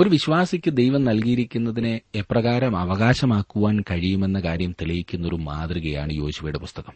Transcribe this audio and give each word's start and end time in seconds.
ഒരു 0.00 0.08
വിശ്വാസിക്ക് 0.08 0.70
ദൈവം 0.70 1.04
നൽകിയിരിക്കുന്നതിനെ 1.04 2.00
എപ്രകാരം 2.14 2.76
അവകാശമാക്കുവാൻ 2.76 3.80
കഴിയുമെന്ന 3.90 4.40
കാര്യം 4.40 4.72
തെളിയിക്കുന്ന 4.72 5.28
ഒരു 5.28 5.34
മാതൃകയാണ് 5.34 6.12
യോശുവയുടെ 6.12 6.58
പുസ്തകം. 6.58 6.92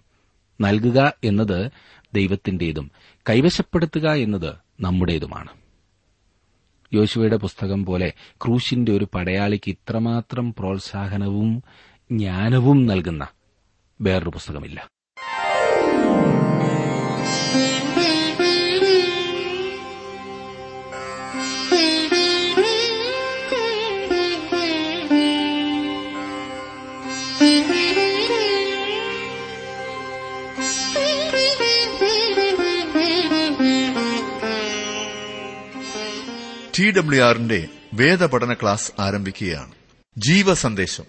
നൽകുക 0.61 1.13
എന്നത് 1.25 1.73
ദൈവത്തിന്റേതും 2.15 2.91
കൈവശപ്പെടുത്തുക 3.31 4.13
എന്നത് 4.13 4.55
നമ്മുടേതുമാണ്. 4.81 5.49
യോശുവയുടെ 6.93 7.37
പുസ്തകം 7.37 7.85
പോലെ 7.85 8.13
ക്രൂശിന്റെ 8.45 8.93
ഒരു 8.93 9.09
പടയാളിക്ക് 9.15 9.71
ഇത്രമാത്രം 9.71 10.55
പ്രോത്സാഹനവും 10.59 11.63
ജ്ഞാനവും 12.11 12.87
നൽകുന്ന 12.87 13.27
വേറൊരു 14.01 14.31
പുസ്തകമില്ല. 14.31 14.89
ടി 36.79 36.91
ഡബ്ല്യു 36.91 37.23
ആറിന്റെ 37.23 37.69
വേദപഠന 37.95 38.55
ക്ലാസ് 38.55 38.93
ആരംഭിക്കുകയാണ്. 38.99 39.73
ജീവസന്ദേശം. 40.19 41.05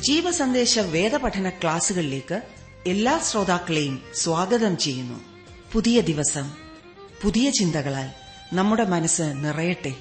ജീവസന്ദേശ 0.00 0.78
വേദപഠന 0.78 1.48
ക്ലാസുകളിലേക്ക് 1.48 2.42
എല്ലാ 2.86 3.18
ശ്രോതാക്കളെയും 3.18 4.02
സ്വാഗതം 4.14 4.76
ചെയ്യുന്നു. 4.76 5.20
പുതിയ 5.72 6.00
ദിവസം. 6.00 6.52
പുതിയ 7.22 7.50
ചിന്തകളാൽ 7.50 8.10
നമ്മുടെ 8.52 8.84
മനസ്സ് 8.84 9.22
നിറയട്ടെ. 9.22 9.92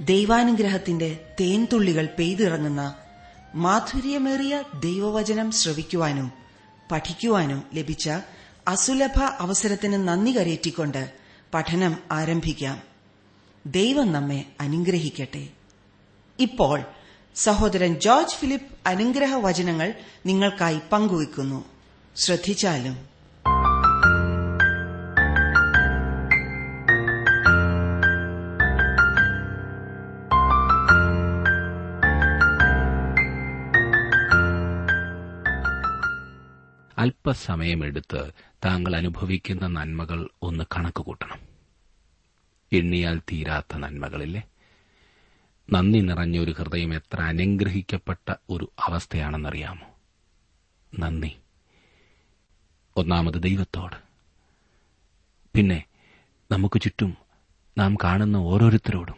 ദൈവാനുഗ്രഹത്തിന്റെ 0.00 1.20
തേൻതുള്ളികൾ 1.40 2.08
പെയ്തിറങ്ങുന്ന 2.18 2.94
മാധുര്യമേറിയ 3.54 4.62
ദൈവവചനം 4.80 5.50
ശ്രവിക്കുവാനും 5.50 6.32
പഠിക്കുവാനും 6.92 7.62
ലഭിച്ച 7.74 8.10
അസുലഭ 8.68 9.22
അവസരത്തിന് 9.22 10.08
നന്ദി 10.08 10.30
കരേറ്റിക്കൊണ്ട് 10.30 11.12
പഠനം 11.54 11.96
ആരംഭിക്കാം. 12.12 12.82
ദൈവം 13.66 14.12
നമ്മെ 14.12 14.44
അനുഗ്രഹിക്കട്ടെ. 14.60 15.48
ഇപ്പോൾ 16.38 16.84
സഹോദരൻ 17.34 17.94
ജോർജ് 17.94 18.34
ഫിലിപ്പ് 18.34 18.76
അനുഗ്രഹ 18.86 19.34
വചനങ്ങൾ 19.34 19.94
നിങ്ങൾക്കായി 20.26 20.80
പങ്കുവയ്ക്കുന്നു. 20.92 21.64
ശ്രദ്ധിച്ചാലും 22.16 23.11
അല്പസമയമെടുത്ത് 37.02 38.32
താങ്കൾ 38.64 38.96
അനുഭവിക്കുന്ന 38.96 39.66
നന്മകൾ 39.66 40.28
ഒന്ന് 40.42 40.64
കണക്കുകൂട്ടണം. 40.76 41.38
എണ്ണിയാൽ 42.72 43.18
തീരാത്ത 43.18 43.76
നന്മകളില്ലേ? 43.76 44.42
നന്ദി 45.72 45.98
നിറഞ്ഞ 45.98 46.38
ഒരു 46.38 46.50
ഹൃദയം 46.50 46.94
എത്ര 46.94 47.20
അനുഗ്രഹിക്കപ്പെട്ട 47.20 48.34
ഒരു 48.50 48.72
അവസ്ഥയാണെന്നറിയാമോ? 48.78 49.86
നന്ദി. 50.98 51.36
ഒന്നാമത് 52.96 53.42
ദൈവത്തോട്. 53.42 53.96
പിന്നെ 55.54 55.84
നമുക്ക് 56.50 56.80
ചുറ്റും 56.80 57.16
നാം 57.78 57.96
കാണുന്ന 58.04 58.36
ഓരോരുത്തരോടും. 58.36 59.16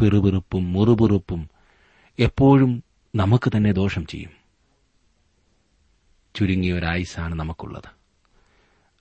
പിറുപിറുപ്പും 0.00 0.72
മുറുപിറുപ്പും 0.72 1.50
എപ്പോഴും 2.18 2.84
നമുക്ക് 3.16 3.52
തന്നെ 3.56 3.72
ദോഷം 3.72 4.06
ചെയ്യും. 4.06 4.43
ചുരുങ്ങിയ 6.34 6.72
ഒരായുസാണ് 6.72 7.34
നമുക്കുള്ളത്. 7.34 7.90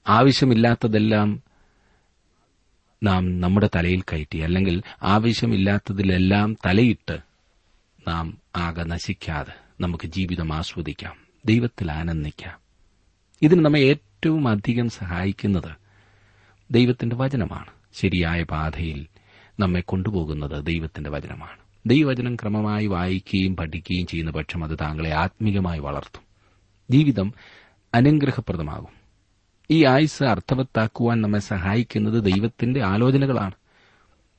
ആവശ്യമില്ലാത്തതെല്ലാം 0.08 1.44
നാം 3.04 3.42
നമ്മുടെ 3.42 3.70
തലയിൽ 3.76 4.02
കയറ്റി 4.02 4.38
അല്ലെങ്കിൽ 4.38 4.82
ആവശ്യമില്ലാത്തതിലെല്ലാം 5.04 6.54
തലയിട്ട് 6.54 7.20
നാം 8.08 8.38
ആകെ 8.56 8.84
നശിക്കാതെ 8.84 9.54
നമുക്ക് 9.82 10.08
ജീവിതം 10.08 10.54
ആസ്വദിക്കാം 10.54 11.16
ദൈവത്തിൽ 11.46 11.92
ആനന്ദിക്കാം. 11.92 12.60
ഇതിന് 13.42 13.66
നമ്മെ 13.66 13.80
ഏറ്റവും 13.80 14.48
അധികം 14.48 14.90
സഹായിക്കുന്നത് 14.90 15.72
ദൈവത്തിന്റെ 16.72 17.16
വചനമാണ്. 17.16 17.72
ശരിയായ 17.94 18.44
പാതയിൽ 18.44 19.08
നമ്മെ 19.60 19.82
കൊണ്ടുപോകുന്നത് 19.82 20.66
ദൈവത്തിന്റെ 20.66 21.10
വചനമാണ്. 21.10 21.58
ദൈവവചനം 21.86 22.36
ക്രമമായി 22.36 22.88
വായിക്കുകയും 22.88 23.56
പഠിക്കുകയും 23.56 24.08
ചെയ്യുന്ന 24.08 24.32
പക്ഷം 24.32 24.64
അത് 24.64 24.78
താങ്കളെ 24.82 25.10
ആത്മീകമായി 25.10 25.80
വളർത്തും. 25.80 26.23
ജീവിതം 26.94 27.34
അനുഗ്രഹപ്രദമാകും. 27.94 28.88
ഈ 29.72 29.86
ആയുസ് 29.86 30.24
അർത്ഥവത്താക്കുവാൻ 30.24 31.22
നമ്മെ 31.22 31.40
സഹായിക്കുന്നത് 31.40 32.24
ദൈവത്തിന്റെ 32.24 32.84
ആലോചനകളാണ്. 32.84 33.52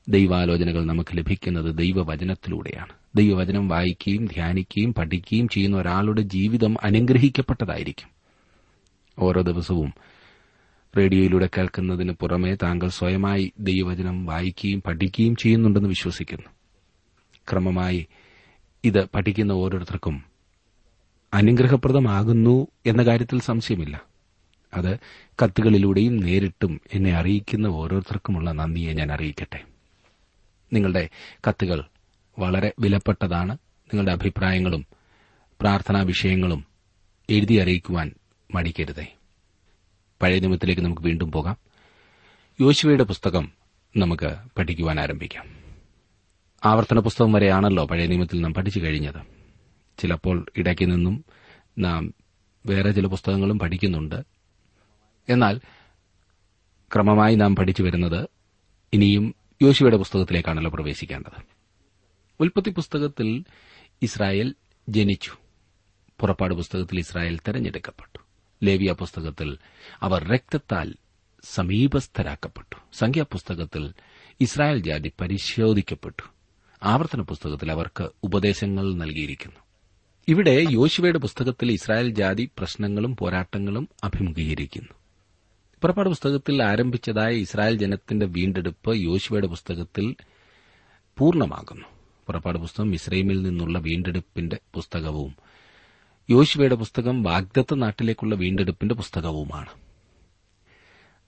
ദൈവാലോചനകൾ 0.09 0.85
നമുക്ക് 0.85 1.17
ലഭിക്കുന്നത് 1.17 1.77
ദൈവവചനത്തിലൂടെയാണ്. 1.77 2.93
ദൈവവചനം 3.15 3.67
വായിക്കുകയും 3.67 4.25
ധ്യാനിക്കുകയും 4.25 4.93
പഠിക്കുകയും 4.93 5.47
ചെയ്യുന്ന 5.47 5.77
ഒരാളുടെ 5.77 6.21
ജീവിതം 6.21 6.75
അനുഗ്രഹിക്കപ്പെട്ടതായിരിക്കും. 6.83 8.09
ഓരോ 9.19 9.41
ദിവസവും 9.41 9.93
റേഡിയോയിലൂടെ 10.97 11.49
കേൾക്കുന്നതിന് 11.57 12.11
പുറമെ 12.11 12.55
താങ്കൾ 12.55 12.87
സ്വയമായി 12.87 13.51
ദൈവവചനം 13.59 14.25
വായിക്കുകയും 14.25 14.81
പഠിക്കുകയും 14.81 15.35
ചെയ്യുന്നുണ്ടെന്ന് 15.35 15.89
വിശ്വസിക്കുന്നു. 15.89 16.49
ക്രമമായി 17.51 18.07
ഇത് 18.83 19.05
പഠിക്കുന്ന 19.05 19.51
ഓരോരുത്തർക്കും 19.51 20.34
അനുഗ്രഹപ്രദമാകുന്നു 21.35 22.67
എന്ന 22.85 23.03
കാര്യത്തിൽ 23.03 23.41
സംശയമില്ല. 23.41 24.01
അത് 24.73 24.99
കത്തുകളിലൂടെയും 25.43 26.17
നേരിട്ടും 26.17 26.81
എന്നെ 26.93 27.11
അറിയിക്കുന്ന 27.13 27.67
ഓരോരുത്തർക്കുമുള്ള 27.67 28.51
നന്ദിയെ 28.51 28.93
ഞാൻ 28.93 29.11
അറിയിക്കട്ടെ. 29.11 29.63
നിങ്ങളുടെ 30.73 31.09
കത്തുകൾ 31.47 31.83
വളരെ 32.39 32.73
വിലപ്പെട്ടതാണ്. 32.79 33.51
നിങ്ങളുടെ 33.53 34.11
അഭിപ്രായങ്ങളും 34.11 34.85
പ്രാർത്ഥനാ 35.61 36.01
വിഷയങ്ങളും 36.01 36.65
എഴുതി 37.29 37.53
അറിയിക്കുവാൻ 37.53 38.11
മടിക്കരുതേ. 38.55 39.15
പഴയ 40.21 40.39
നിയമത്തിലേക്ക് 40.39 40.81
നമുക്ക് 40.81 41.01
വീണ്ടും 41.01 41.31
പോകാം. 41.31 41.57
യോശുവയുടെ 42.61 43.03
പുസ്തകം 43.03 43.51
നമുക്ക് 43.97 44.35
പഠിക്കുവാൻ 44.57 44.99
ആരംഭിക്കാം. 44.99 45.45
ആവർത്തന 46.65 46.99
പുസ്തകം 46.99 47.33
വരെയാണല്ലോ 47.33 47.85
പഴയ 47.85 48.07
നിയമത്തിൽ 48.07 48.41
നാം 48.41 48.53
പഠിച്ചു 48.53 48.79
കഴിഞ്ഞത്. 48.79 49.34
ചിലപ്പോൾ 49.97 50.45
ഇടയ്ക്ക് 50.57 50.91
നിന്നും 50.91 51.25
നാം 51.77 52.13
വേറെ 52.65 52.91
ചില 52.91 53.05
പുസ്തകങ്ങളും 53.05 53.59
പഠിക്കുന്നുണ്ട്. 53.59 54.15
എന്നാൽ 55.29 55.57
ക്രമമായി 56.93 57.35
നാം 57.35 57.55
പഠിച്ചു 57.55 57.83
വരുന്നത് 57.83 58.29
ഇനിയും 58.93 59.35
യോശുവയുടെ 59.61 59.97
പുസ്തകത്തിലേക്കാണല്ലോ 59.97 60.71
പ്രവേശിക്കേണ്ടത്. 60.71 61.43
ഉൽപ്പത്തി 62.39 62.69
പുസ്തകത്തിൽ 62.69 63.43
ഇസ്രായേൽ 64.01 64.55
ജനിച്ചു. 64.89 65.31
പുറപ്പാട് 66.19 66.53
പുസ്തകത്തിൽ 66.53 66.99
ഇസ്രായേൽ 66.99 67.37
തെരഞ്ഞെടുക്കപ്പെട്ടു. 67.37 68.19
ലേവിയ 68.63 68.91
പുസ്തകത്തിൽ 68.91 69.57
അവർ 70.01 70.23
രക്തത്താൽ 70.23 70.93
സമീപസ്ഥരാക്കപ്പെട്ടു. 71.43 72.75
സംഖ്യാപുസ്തകത്തിൽ 72.93 73.93
ഇസ്രായേൽ 74.41 74.79
ജാതി 74.79 75.11
പരിശോധിക്കപ്പെട്ടു. 75.21 76.23
ആവർത്തന 76.83 77.21
പുസ്തകത്തിൽ 77.21 77.71
അവർക്ക് 77.71 78.09
ഉപദേശങ്ങൾ 78.23 78.93
നൽകിയിരിക്കുന്നു. 78.93 79.64
ഇവിടെ 80.27 80.65
യോശുവയുടെ 80.69 81.17
പുസ്തകത്തിൽ 81.17 81.71
ഇസ്രായേൽ 81.71 82.09
ജാതി 82.09 82.49
പ്രശ്നങ്ങളും 82.57 83.15
പോരാട്ടങ്ങളും 83.15 83.89
അഭിമുഖീകരിക്കുന്നു. 84.03 84.89
പുറപ്പാട് 85.81 86.09
പുസ്തകത്തിൽ 86.09 86.63
ആരംഭിച്ചതായ 86.63 87.33
ഇസ്രായേൽ 87.33 87.77
ജനത്തിന്റെ 87.77 88.25
വീണ്ടെടുപ്പ് 88.25 88.97
യോശുവയുടെ 88.97 89.47
പുസ്തകത്തിൽ 89.47 90.15
പൂർണമാകുന്നു. 91.17 91.85
പുറപ്പാട് 92.27 92.57
പുസ്തകം 92.57 92.93
ഇസ്രൈമിൽ 92.93 93.41
നിന്നുള്ള 93.41 93.79
വീണ്ടെടുപ്പിന്റെ 93.79 94.59
പുസ്തകവും 94.73 95.35
യോശുവയുടെ 96.29 96.75
പുസ്തകം 96.75 97.23
വാഗ്ദത്ത 97.23 97.75
നാട്ടിലേക്കുള്ള 97.75 98.35
വീണ്ടെടുപ്പിന്റെ 98.35 98.95
പുസ്തകവുമാണ്. 98.95 99.69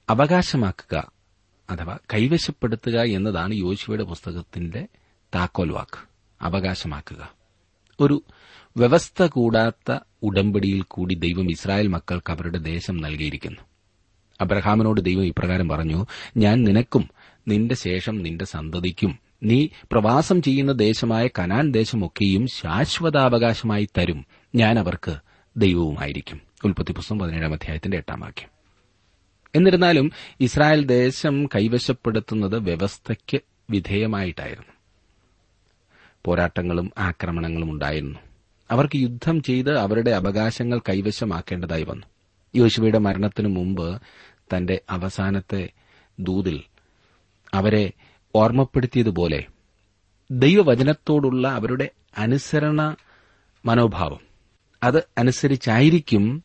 അവകാശമാക്കുക 0.10 1.12
അഥവാ 1.70 1.98
കൈവശപ്പെടുത്തുക 2.14 3.00
എന്നതാണ് 3.02 3.54
യോശുവയുടെ 3.54 4.04
പുസ്തകത്തിന്റെ 4.04 4.88
താക്കോൽ 5.36 5.72
വാക്ക് 5.72 5.98
അവകാശമാക്കുക. 6.42 7.34
ഒരു 8.00 8.24
വ്യവസ്ഥ 8.78 9.24
കൂടാത്ത 9.24 10.00
ഉടമ്പടിയിൽ 10.24 10.82
കൂടി 10.82 11.16
ദൈവം 11.16 11.52
ഇസ്രായേൽ 11.52 11.88
മക്കൾക്ക് 11.88 12.32
അവരുടെ 12.32 12.58
ദേശം 12.58 12.98
നൽകിയിരിക്കുന്നു. 12.98 13.62
അബ്രഹാമിനോട് 14.42 15.02
ദൈവം 15.02 15.26
ഇപ്രകാരം 15.26 15.70
പറഞ്ഞു 15.70 16.06
ഞാൻ 16.38 16.64
നിനക്കും 16.64 17.10
നിന്റെ 17.48 17.76
ശേഷം 17.76 18.18
നിന്റെ 18.24 18.46
സന്തതിക്കും 18.46 19.20
നീ 19.44 19.68
പ്രവാസം 19.92 20.42
ചെയ്യുന്ന 20.42 20.72
ദേശമായ 20.72 21.28
കനാൻ 21.28 21.72
ദേശമൊക്കെയും 21.72 22.48
ശാശ്വതാവകാശമായി 22.48 23.90
തരും. 23.98 24.26
ഞാൻ 24.56 24.80
അവർക്ക് 24.80 25.18
ദൈവവുമായിരിക്കും. 25.58 26.42
ഉൽപ്പത്തി 26.66 26.92
പുസ്തകം 26.92 27.20
പതിനേഴാം 27.20 27.54
അധ്യായത്തിന്റെ 27.54 27.98
എട്ടാം 27.98 28.20
വാക്യം. 28.20 28.50
എന്നിരുന്നാലും 29.56 30.12
ഇസ്രായേൽ 30.42 30.86
ദേശം 30.86 31.46
കൈവശപ്പെടുത്തുന്നത് 31.46 32.58
വ്യവസ്ഥയ്ക്ക് 32.58 33.42
വിധേയമായിട്ടായിരുന്നു. 33.70 34.74
പോരാട്ടങ്ങളും 36.26 36.92
ആക്രമണങ്ങളും 36.98 37.72
ഉണ്ടായിരുന്നു. 37.72 38.20
അവർക്ക് 38.72 38.96
യുദ്ധം 38.96 39.44
ചെയ്ത് 39.44 39.78
അവരുടെ 39.78 40.12
അവകാശങ്ങൾ 40.12 40.82
കൈവശമാക്കേണ്ടതായി 40.90 41.84
വന്നു. 41.84 42.06
യോശുവയുടെ 42.56 42.98
മരണത്തിനു 42.98 43.48
മുമ്പ് 43.48 44.02
തന്റെ 44.56 44.82
അവസാനത്തെ 44.90 45.70
ദൂതിൽ 46.20 46.64
അവരെ 47.54 47.92
ഓർമ്മപ്പെടുത്തിയതുപോലെ 48.36 49.46
ദൈവവചനത്തോടുള്ള 50.32 51.48
അവരുടെ 51.48 51.90
അനുസരണ 52.18 52.96
മനോഭാവം 53.66 54.20
അത് 54.84 54.98
അനുസരിച്ചായിരിക്കും 55.18 56.44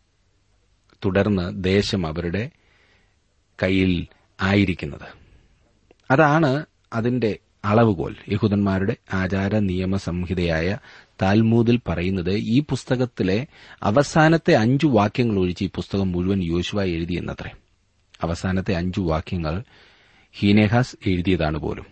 തുടർന്ന് 1.04 1.64
ദേശം 1.64 2.06
അവരുടെ 2.06 2.50
കയ്യിൽ 3.62 4.06
ആയിരിക്കുന്നത്. 4.40 5.08
അതാണ് 6.10 6.66
അതിന്റെ 6.92 7.38
അളവുകോൽ. 7.64 8.16
യഹൂദന്മാരുടെ 8.28 8.96
ആചാര 9.12 9.58
നിയമ 9.58 9.96
സംഹിതയായ 9.96 10.78
താൽമൂദിൽ 11.22 11.80
പറയുന്നത് 11.88 12.30
ഈ 12.30 12.60
പുസ്തകത്തിലെ 12.60 13.46
അവസാനത്തെ 13.82 14.54
അഞ്ചു 14.54 14.86
വാക്യങ്ങൾ 14.86 15.38
ഒഴിച്ച് 15.38 15.64
ഈ 15.64 15.70
പുസ്തകം 15.74 16.12
മുഴുവൻ 16.12 16.42
യോശുവ 16.42 16.84
എഴുതിയെന്നത്രേ 16.84 17.50
അവസാനത്തെ 18.22 18.74
അഞ്ചു 18.74 19.00
വാക്യങ്ങൾ 19.00 19.64
ഹീനേഹാസ് 20.32 20.96
എഴുതിയതാണ് 21.06 21.58
പോലും. 21.58 21.86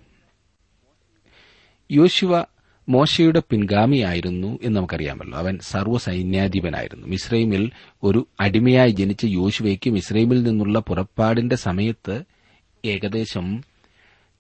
യോശുവ 1.91 2.45
മോശയുടെ 2.89 3.43
പിൻഗാമിയായിരുന്നു 3.51 4.59
എന്ന് 4.63 4.77
നമുക്കറിയാമല്ലോ. 4.77 5.39
അവൻ 5.39 5.59
സർവസൈന്യാധിപനായിരുന്നു. 5.63 7.07
മിസ്രൈമിൽ 7.07 7.71
ഒരു 8.03 8.27
അടിമയായി 8.41 8.91
ജനിച്ച 8.91 9.25
യോശുവയ്ക്ക് 9.25 9.91
മിസ്രൈമിൽ 9.91 10.43
നിന്നുള്ള 10.43 10.79
പുറപ്പാടിന്റെ 10.79 11.57
സമയത്ത് 11.57 12.23
ഏകദേശം 12.85 13.70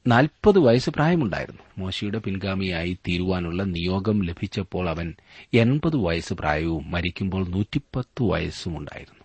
നാൽപ്പത് 0.07 0.59
വയസ്സ് 0.59 0.91
പ്രായമുണ്ടായിരുന്നു. 0.91 1.61
മോശയുടെ 1.79 2.19
പിൻഗാമിയായി 2.19 2.99
തീരുവാനുള്ള 3.09 3.63
നിയോഗം 3.63 4.23
ലഭിച്ചപ്പോൾ 4.23 4.89
അവൻ 4.89 5.15
എൺപത് 5.55 5.97
വയസ്സ് 5.97 6.35
പ്രായവും 6.35 6.91
മരിക്കുമ്പോൾ 6.91 7.49
നൂറ്റിപ്പത്ത് 7.49 8.23
വയസ്സും 8.23 8.79
ഉണ്ടായിരുന്നു. 8.79 9.25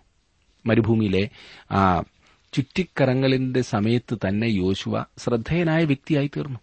മരുഭൂമിയിലെ 0.66 1.28
ആ 1.72 2.04
ചുറ്റിക്കറങ്ങലിന്റെ 2.52 3.60
സമയത്ത് 3.60 4.18
തന്നെ 4.28 4.46
യോശുവ 4.46 5.04
ശ്രദ്ധേയനായ 5.18 5.84
വ്യക്തിയായി 5.84 6.26
തീർന്നു. 6.26 6.58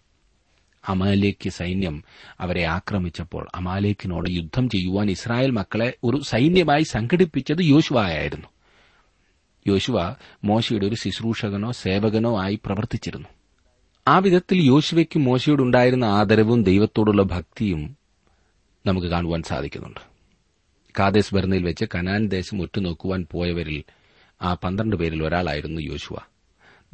അമാലേക്ക് 0.88 1.50
സൈന്യം 1.50 2.04
അവരെ 2.40 2.64
ആക്രമിച്ചപ്പോൾ 2.64 3.48
അമാലേക്കിനോട് 3.54 4.30
യുദ്ധം 4.30 4.68
ചെയ്യുവാൻ 4.68 5.10
ഇസ്രായേൽ 5.10 5.50
മക്കളെ 5.50 5.94
ഒരു 6.04 6.22
സൈന്യമായി 6.22 6.82
സംഘടിപ്പിച്ചത് 6.82 7.62
യോശുവായായിരുന്നു. 7.62 8.46
യോശുവ 9.66 10.14
മോശയുടെ 10.44 10.86
ഒരു 10.86 10.94
ശുശ്രൂഷകനോ 10.94 11.72
സേവകനോ 11.72 12.40
ആയി 12.40 12.60
പ്രവർത്തിച്ചിരുന്നു. 12.64 13.28
ആ 14.08 14.18
വിധത്തിൽ 14.18 14.58
യോശുവയ്ക്കും 14.62 15.24
മോശയോടുണ്ടായിരുന്ന 15.24 16.04
ആദരവും 16.04 16.62
ദൈവത്തോടുള്ള 16.62 17.22
ഭക്തിയും 17.22 17.96
നമുക്ക് 18.86 19.06
കാണുവാൻ 19.06 19.42
സാധിക്കുന്നുണ്ട്. 19.42 20.00
കാദേശ് 20.98 21.34
ബർണയിൽ 21.34 21.62
വെച്ച് 21.62 21.84
കനാൻ 21.94 22.28
ദേശം 22.28 22.62
ഒറ്റുനോക്കുവാൻ 22.62 23.26
പോയവരിൽ 23.32 23.84
ആ 24.42 24.54
പന്ത്രണ്ട് 24.54 24.96
പേരിൽ 24.96 25.26
ഒരാളായിരുന്നു 25.26 25.80
യോശുവ. 25.80 26.16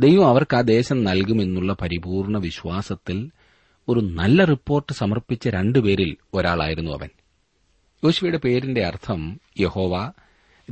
ദൈവം 0.00 0.28
അവർക്ക് 0.28 0.56
ആ 0.56 0.60
ദേശം 0.60 1.04
നൽകുമെന്നുള്ള 1.04 1.72
പരിപൂർണ 1.72 2.38
വിശ്വാസത്തിൽ 2.38 3.30
ഒരു 3.88 4.00
നല്ല 4.00 4.44
റിപ്പോർട്ട് 4.44 4.92
സമർപ്പിച്ച 4.92 5.48
രണ്ടുപേരിൽ 5.48 6.16
ഒരാളായിരുന്നു 6.34 6.90
അവൻ. 6.90 7.08
യോശുവയുടെ 8.04 8.38
പേരിന്റെ 8.38 8.86
അർത്ഥം 8.86 9.40
യഹോവ 9.60 10.12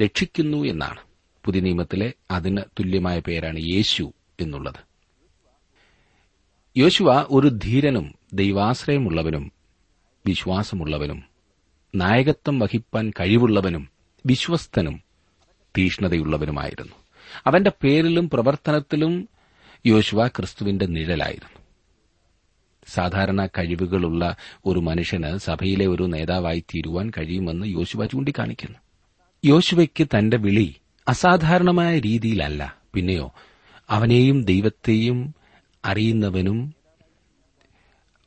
രക്ഷിക്കുന്നു 0.05 0.65
എന്നാണ്. 0.65 1.01
പുതിയ 1.45 1.61
നിയമത്തിലെ 1.61 2.13
അതിന് 2.31 2.59
തുല്യമായ 2.59 3.21
പേരാണ് 3.21 3.59
യേശു 3.59 4.13
എന്നുള്ളത്. 4.41 4.88
യോശുവ 6.77 7.27
ഒരു 7.31 7.49
ധീരനും 7.49 8.15
ദൈവാശ്രയമുള്ളവനും 8.33 9.53
വിശ്വാസമുള്ളവനും 10.27 11.23
നായകത്വം 11.95 12.59
വഹിപ്പാൻ 12.59 13.13
കഴിവുള്ളവനും 13.21 13.89
വിശ്വസ്തനും 14.27 15.03
തീഷ്ണതയുള്ളവനുമായിരുന്നു. 15.79 16.93
അവന്റെ 17.47 17.73
പേരിലും 17.85 18.31
പ്രവർത്തനത്തിലും 18.31 19.29
യോശുവ 19.87 20.29
ക്രിസ്തുവിന്റെ 20.29 20.87
നിഴലായിരുന്നു. 20.87 21.59
സാധാരണ 22.89 23.47
കഴിവുകളുള്ള 23.47 24.37
ഒരു 24.67 24.79
മനുഷ്യന് 24.79 25.39
സഭയിലെ 25.39 25.87
ഒരു 25.87 26.03
നേതാവായി 26.03 26.61
തീരുവാൻ 26.61 27.11
കഴിയുമെന്ന് 27.19 27.67
യോശുവ 27.67 28.07
ചൂണ്ടിക്കാണിക്കുന്നു. 28.07 28.79
യോശുവയ്ക്ക് 29.45 30.07
തന്റെ 30.19 30.37
വിളി 30.37 30.75
അസാധാരണമായ 31.09 31.99
രീതിയിലല്ല. 31.99 32.77
പിന്നെയോ 32.95 33.33
അവനെയും 33.91 34.45
ദൈവത്തെയും 34.45 35.35
അറിയുന്നവനും 35.85 36.75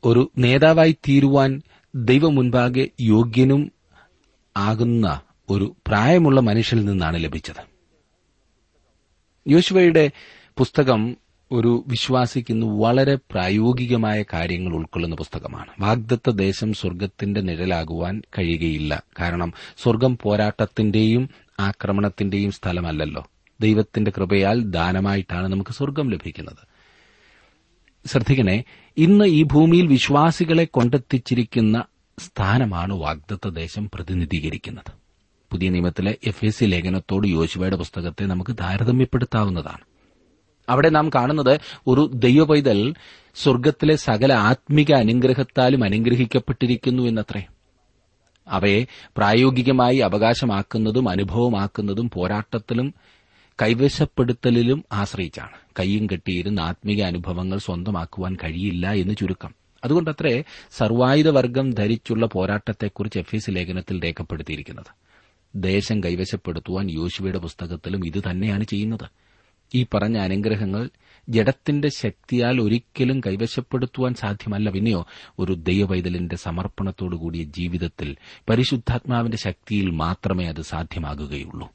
ഒരു 0.04 0.32
നേതാവായി 0.38 0.92
തീരുവാൻ 0.92 1.62
ദൈവമുൻപാകെ 1.96 2.90
യോഗ്യനും 3.00 3.72
ആകുന്ന 4.58 5.22
ഒരു 5.50 5.76
പ്രായമുള്ള 5.88 6.42
മനുഷ്യനിൽ 6.42 6.86
നിന്നാണ് 6.86 7.24
ലഭിച്ചത്. 7.24 7.72
യോശുവയുടെ 9.48 10.12
പുസ്തകം 10.58 11.18
ഒരു 11.52 11.84
വിശ്വാസിക്കുന്ന 11.88 12.66
വളരെ 12.66 13.16
പ്രായോഗികമായ 13.16 14.24
കാര്യങ്ങൾ 14.34 14.74
ഉൾക്കൊള്ളുന്ന 14.74 15.16
പുസ്തകമാണ്. 15.16 15.70
വാഗ്ദത്ത 15.80 16.30
ദേശം 16.30 16.74
സ്വർഗത്തിന്റെ 16.74 17.42
നിഴലാകുവാൻ 17.42 18.22
കഴിയുകയില്ല. 18.38 19.04
കാരണം 19.20 19.54
സ്വർഗം 19.84 20.18
പോരാട്ടത്തിന്റെയും 20.22 21.30
ആക്രമണത്തിന്റെയും 21.60 22.52
സ്ഥലമല്ലല്ലോ. 22.52 23.28
ദൈവത്തിന്റെ 23.62 24.12
കൃപയാൽ 24.18 24.64
ദാനമായിട്ടാണ് 24.64 25.48
നമുക്ക് 25.48 25.72
സ്വർഗം 25.72 26.10
ലഭിക്കുന്നത്. 26.10 26.71
ശ്രദ്ധിക്കണേ 28.06 28.64
ഇന്ന് 28.98 29.26
ഈ 29.26 29.44
ഭൂമിയിൽ 29.44 29.88
വിശ്വാസികളെ 29.88 30.66
കൊണ്ടെത്തിച്ചിരിക്കുന്ന 30.66 31.84
സ്ഥാനമാണ് 32.20 32.94
വാഗ്ദത്ത 32.94 33.50
ദേശം 33.50 33.90
പ്രതിനിധീകരിക്കുന്നത്. 33.94 34.92
പുതിയ 35.52 35.70
നിയമത്തിലെ 35.70 36.18
എഫ് 36.28 36.46
എസ് 36.46 36.60
സി 36.60 36.66
ലേഖനത്തോട് 36.66 37.28
യോശുവയുടെ 37.28 37.76
പുസ്തകത്തെ 37.76 38.26
നമുക്ക് 38.26 38.56
താരതമ്യപ്പെടുത്താവുന്നതാണ്. 38.60 39.86
അവിടെ 40.70 40.90
നാം 40.90 41.10
കാണുന്നത് 41.10 41.60
ഒരു 41.88 42.12
ദൈവപൈതൽ 42.14 42.94
സ്വർഗത്തിലെ 43.36 43.96
സകല 43.96 44.34
ആത്മിക 44.34 44.94
അനുഗ്രഹത്താലും 44.94 45.84
അനുഗ്രഹിക്കപ്പെട്ടിരിക്കുന്നു 45.84 47.04
എന്നത്രേ. 47.04 47.44
അവയെ 48.48 48.86
പ്രായോഗികമായി 49.18 49.98
അവകാശമാക്കുന്നതും 49.98 51.10
അനുഭവമാക്കുന്നതും 51.10 52.10
പോരാട്ടത്തിലും 52.10 52.94
കൈവശപ്പെടുത്തലിലും 53.62 54.86
ആശ്രയിച്ചാണ്. 54.92 55.52
കൈയും 55.80 56.06
കെട്ടിയിരുന്ന 56.06 56.60
ആത്മീക 56.60 57.04
അനുഭവങ്ങൾ 57.04 57.58
സ്വന്തമാക്കുവാൻ 57.58 58.38
കഴിയില്ല 58.44 58.92
എന്ന് 58.92 59.14
ചുരുക്കം. 59.16 59.54
അതുകൊണ്ടത്രേ 59.84 60.44
സർവായുധവർഗം 60.72 61.72
ധരിച്ചുള്ള 61.72 62.26
പോരാട്ടത്തെക്കുറിച്ച് 62.26 63.20
എഫ് 63.20 63.36
എസ് 63.36 63.50
ലേഖനത്തിൽ 63.50 64.04
രേഖപ്പെടുത്തിയിരിക്കുന്നത്. 64.04 64.86
ദേശം 65.56 66.04
കൈവശപ്പെടുത്തുവാൻ 66.04 66.92
യോശുവയുടെ 66.92 67.40
പുസ്തകത്തിലും 67.40 68.06
ഇത് 68.06 68.24
തന്നെയാണ് 68.30 68.64
ചെയ്യുന്നത്. 68.64 69.10
ഈ 69.76 69.86
പറഞ്ഞ 69.94 70.18
അനുഗ്രഹങ്ങൾ 70.18 70.90
ജഡത്തിന്റെ 71.30 71.90
ശക്തിയാൽ 71.90 72.62
ഒരിക്കലും 72.62 73.20
കൈവശപ്പെടുത്തുവാൻ 73.20 74.14
സാധ്യമല്ല. 74.14 74.70
പിന്നെയോ 74.70 75.08
ഒരു 75.40 75.54
ദൈവപൈതലിന്റെ 75.54 76.36
സമർപ്പണത്തോടുകൂടിയ 76.36 77.44
ജീവിതത്തിൽ 77.44 78.18
പരിശുദ്ധാത്മാവിന്റെ 78.50 79.38
ശക്തിയിൽ 79.38 79.90
മാത്രമേ 79.90 80.46
അത് 80.46 80.62
സാധ്യമാകുകയുള്ളൂ. 80.62 81.70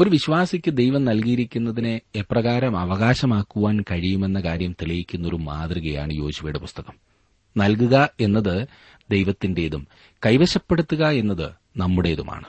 ഒരു 0.00 0.10
വിശ്വാസിക്ക് 0.10 0.70
ദൈവം 0.70 1.04
നൽകിയിരിക്കുന്നതിനെ 1.04 2.00
എപ്രകാരം 2.14 2.78
അവകാശമാക്കുവാൻ 2.78 3.80
കഴിയുമെന്ന 3.80 4.40
കാര്യം 4.40 4.72
തെളിയിക്കുന്ന 4.72 5.28
ഒരു 5.28 5.36
മാതൃകയാണ് 5.36 6.12
യോശുവയുടെ 6.12 6.58
പുസ്തകം. 6.58 6.94
നൽകുക 7.56 8.08
എന്നത് 8.20 8.68
ദൈവത്തിന്റേതും 9.10 9.86
കൈവശപ്പെടുത്തുക 10.26 11.08
എന്നത് 11.08 11.50
നമ്മുടേതുമാണ്. 11.76 12.44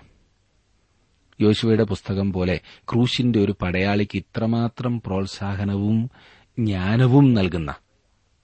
യോശുവയുടെ 1.41 1.83
പുസ്തകം 1.83 2.33
പോലെ 2.33 2.59
ക്രൂശിന്റെ 2.77 3.39
ഒരു 3.39 3.55
പടയാളിക്ക് 3.61 4.17
ഇത്രമാത്രം 4.17 5.01
പ്രോത്സാഹനവും 5.05 6.11
ജ്ഞാനവും 6.59 7.33
നൽകുന്ന 7.33 7.75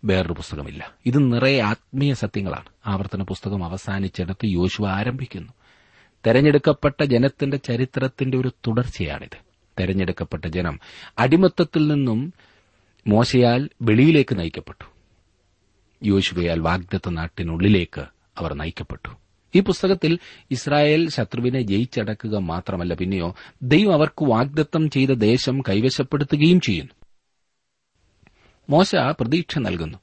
വേറൊരു 0.06 0.34
പുസ്തകമില്ല. 0.34 0.92
ഇത് 1.06 1.34
നിറയെ 1.34 1.62
ആത്മീയ 1.62 2.14
സത്യങ്ങളാണ്. 2.14 2.66
ആവർത്തന 2.88 3.24
പുസ്തകം 3.24 3.64
അവസാനിച്ചിടത്ത് 3.64 4.46
യോശുവ 4.46 4.88
ആരംഭിക്കുന്നു. 4.88 5.54
തെരഞ്ഞെടുക്കപ്പെട്ട 6.26 7.04
ജനത്തിന്റെ 7.04 7.58
ചരിത്രത്തിന്റെ 7.58 8.38
ഒരു 8.38 8.52
തുടർച്ചയാണിത്. 8.68 9.38
തെരഞ്ഞെടുക്കപ്പെട്ട 9.80 10.46
ജനം 10.46 10.80
അടിമത്തത്തിൽ 11.20 11.88
നിന്നും 11.88 12.34
മോശയാൽ 13.08 13.70
വെളിയിലേക്ക് 13.82 14.40
നയിക്കപ്പെട്ടു. 14.40 14.84
യോശുവയാൽ 16.04 16.60
വാഗ്ദത്ത 16.60 17.10
നാട്ടിനുള്ളിലേക്ക് 17.10 18.06
അവർ 18.38 18.54
നയിക്കപ്പെട്ടു. 18.54 19.10
ഈ 19.56 19.60
പുസ്തകത്തിൽ 19.60 20.20
ഇസ്രായേൽ 20.52 21.10
ശത്രുവിനെ 21.10 21.62
ജയിച്ചടക്കുക 21.62 22.38
മാത്രമല്ല 22.38 22.94
പിന്നെയോ 22.94 23.36
ദൈവം 23.62 23.94
അവർക്ക് 23.94 24.26
വാഗ്ദത്തം 24.26 24.90
ചെയ്ത 24.90 25.10
ദേശം 25.10 25.62
കൈവശപ്പെടുത്തുകയും 25.62 26.62
ചെയ്യുന്നു. 26.62 26.94
മോശ 28.70 28.96
പ്രതീക്ഷ 28.96 29.58
നൽകുന്നു. 29.58 29.98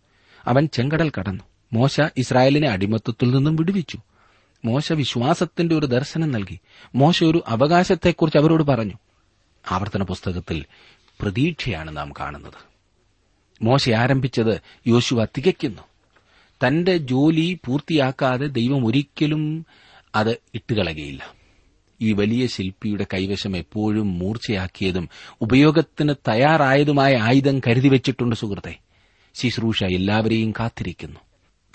അവൻ 0.47 0.67
ചെങ്കടൽ 0.67 1.13
കടന്നു. 1.19 1.45
മോശ 1.73 2.01
ഇസ്രായേലിനെ 2.17 2.69
അടിമത്തത്തിൽ 2.69 3.31
നിന്നും 3.31 3.57
വിടുവിച്ചു. 3.57 3.99
മോശ 4.65 4.93
വിശ്വാസത്തിന്റെ 4.93 5.75
ഒരു 5.75 5.87
ദർശനം 5.87 6.31
നൽകി. 6.31 6.61
മോശ 6.95 7.25
ഒരു 7.25 7.45
അവകാശത്തെക്കുറിച്ച് 7.49 8.39
അവരോട് 8.39 8.63
പറഞ്ഞു. 8.63 8.93
ആവർത്തന 9.71 10.03
പുസ്തകത്തിൽ 10.03 10.65
പ്രതീക്ഷയാണ് 11.21 11.97
നാം 11.97 12.13
കാണുന്നത്. 12.21 12.75
മോശ 13.63 13.91
ആരംഭിച്ചത് 13.91 14.61
യോശുവ 14.87 15.25
തികയ്ക്കുന്നു. 15.25 15.83
തന്റെ 16.67 16.97
ജോലി 16.97 17.59
പൂർത്തിയാക്കാതെ 17.65 18.47
ദൈവം 18.47 18.87
ഒരിക്കലും 18.87 19.67
അത് 20.15 20.31
ഇട്ടുകളകയില്ല 20.31 21.35
ഈ 22.01 22.13
വലിയ 22.13 22.47
ശില്പിയുടെ 22.47 23.07
കൈവശം 23.15 23.57
എപ്പോഴും 23.57 24.19
മൂർച്ചയാക്കിയതും 24.19 25.09
ഉപയോഗത്തിന് 25.41 26.15
തയ്യാറായതുമായ 26.29 27.17
ആയുധം 27.17 27.61
കരുതി 27.61 27.89
വെച്ചിട്ടുണ്ട് 27.89 28.37
സുഹൃത്തെ. 28.37 28.77
ശുശ്രൂഷ 29.35 29.85
എല്ലാവരെയും 29.85 30.51
കാത്തിരിക്കുന്നു. 30.51 31.21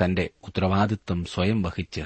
തന്റെ 0.03 0.29
ഉത്തരവാദിത്വം 0.43 1.25
സ്വയം 1.25 1.61
വഹിച്ച് 1.61 2.01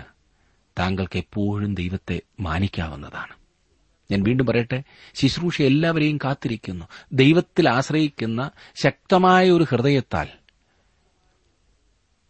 താങ്കൾക്ക് 0.80 1.18
എപ്പോഴും 1.18 1.76
ദൈവത്തെ 1.76 2.22
മാനിക്കാവുന്നതാണ്. 2.40 3.36
ഞാൻ 4.12 4.24
വീണ്ടും 4.24 4.46
പറയട്ടെ 4.46 4.84
ശുശ്രൂഷ 5.14 5.62
എല്ലാവരെയും 5.62 6.18
കാത്തിരിക്കുന്നു. 6.18 6.86
ദൈവത്തിൽ 7.14 7.70
ആശ്രയിക്കുന്ന 7.70 8.52
ശക്തമായ 8.76 9.52
ഒരു 9.52 9.64
ഹൃദയത്താൽ 9.64 10.28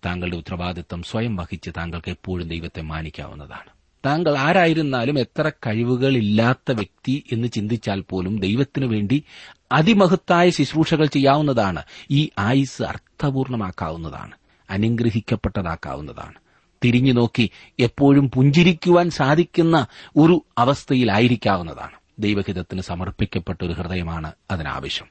താങ്കളുടെ 0.05 0.37
ഉത്തരവാദിത്വം 0.37 1.03
സ്വയം 1.03 1.35
വഹിച്ച് 1.35 1.69
താങ്കൾക്ക് 1.77 2.09
എപ്പോഴും 2.09 2.47
ദൈവത്തെ 2.47 2.81
മാനിക്കാവുന്നതാണ്. 2.81 3.69
താങ്കൾ 4.05 4.37
ആരായിരുന്നാലും 4.37 5.19
എത്ര 5.19 5.49
കഴിവുകളില്ലാത്ത 5.49 6.71
വ്യക്തി 6.71 7.23
എന്ന് 7.31 7.47
ചിന്തിച്ചാൽ 7.47 8.01
പോലും 8.01 8.39
ദൈവത്തിനു 8.39 8.87
വേണ്ടി 8.87 9.23
അതിമഹത്തായ 9.71 10.49
ശുശ്രൂഷകൾ 10.49 11.05
ചെയ്യാവുന്നതാണ്. 11.05 11.83
ഈ 12.11 12.29
ആയുസ് 12.39 12.83
അർത്ഥപൂർണമാക്കാവുന്നതാണ്. 12.83 14.31
അനുഗ്രഹിക്കപ്പെട്ടതാക്കാവുന്നതാണ്. 14.69 16.42
തിരിഞ്ഞു 16.83 17.13
നോക്കി 17.13 17.49
എപ്പോഴും 17.79 18.31
പുഞ്ചിരിക്കുവാൻ 18.31 19.09
സാധിക്കുന്ന 19.09 19.87
ഒരു 20.17 20.45
അവസ്ഥയിലായിരിക്കാവുന്നതാണ്. 20.57 21.95
ദൈവഹിതത്തിന് 22.19 22.81
സമർപ്പിക്കപ്പെട്ട 22.81 23.65
ഒരു 23.65 23.73
ഹൃദയമാണ് 23.73 24.31
അതിനാവശ്യം. 24.51 25.07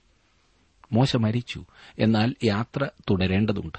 മോശ 0.92 1.16
മരിച്ചു. 1.16 1.64
എന്നാൽ 1.98 2.34
യാത്ര 2.44 2.88
തുടരേണ്ടതുണ്ട്. 3.10 3.78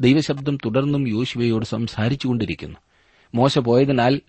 ദൈവശബ്ദം 0.00 0.56
തുടർന്നും 0.56 1.08
യോശുവയോട് 1.08 1.64
സംസാരിച്ചുകൊണ്ടിരിക്കുന്നു. 1.64 2.78
മോശ 3.34 3.58
പോയതിനാൽ 3.58 4.20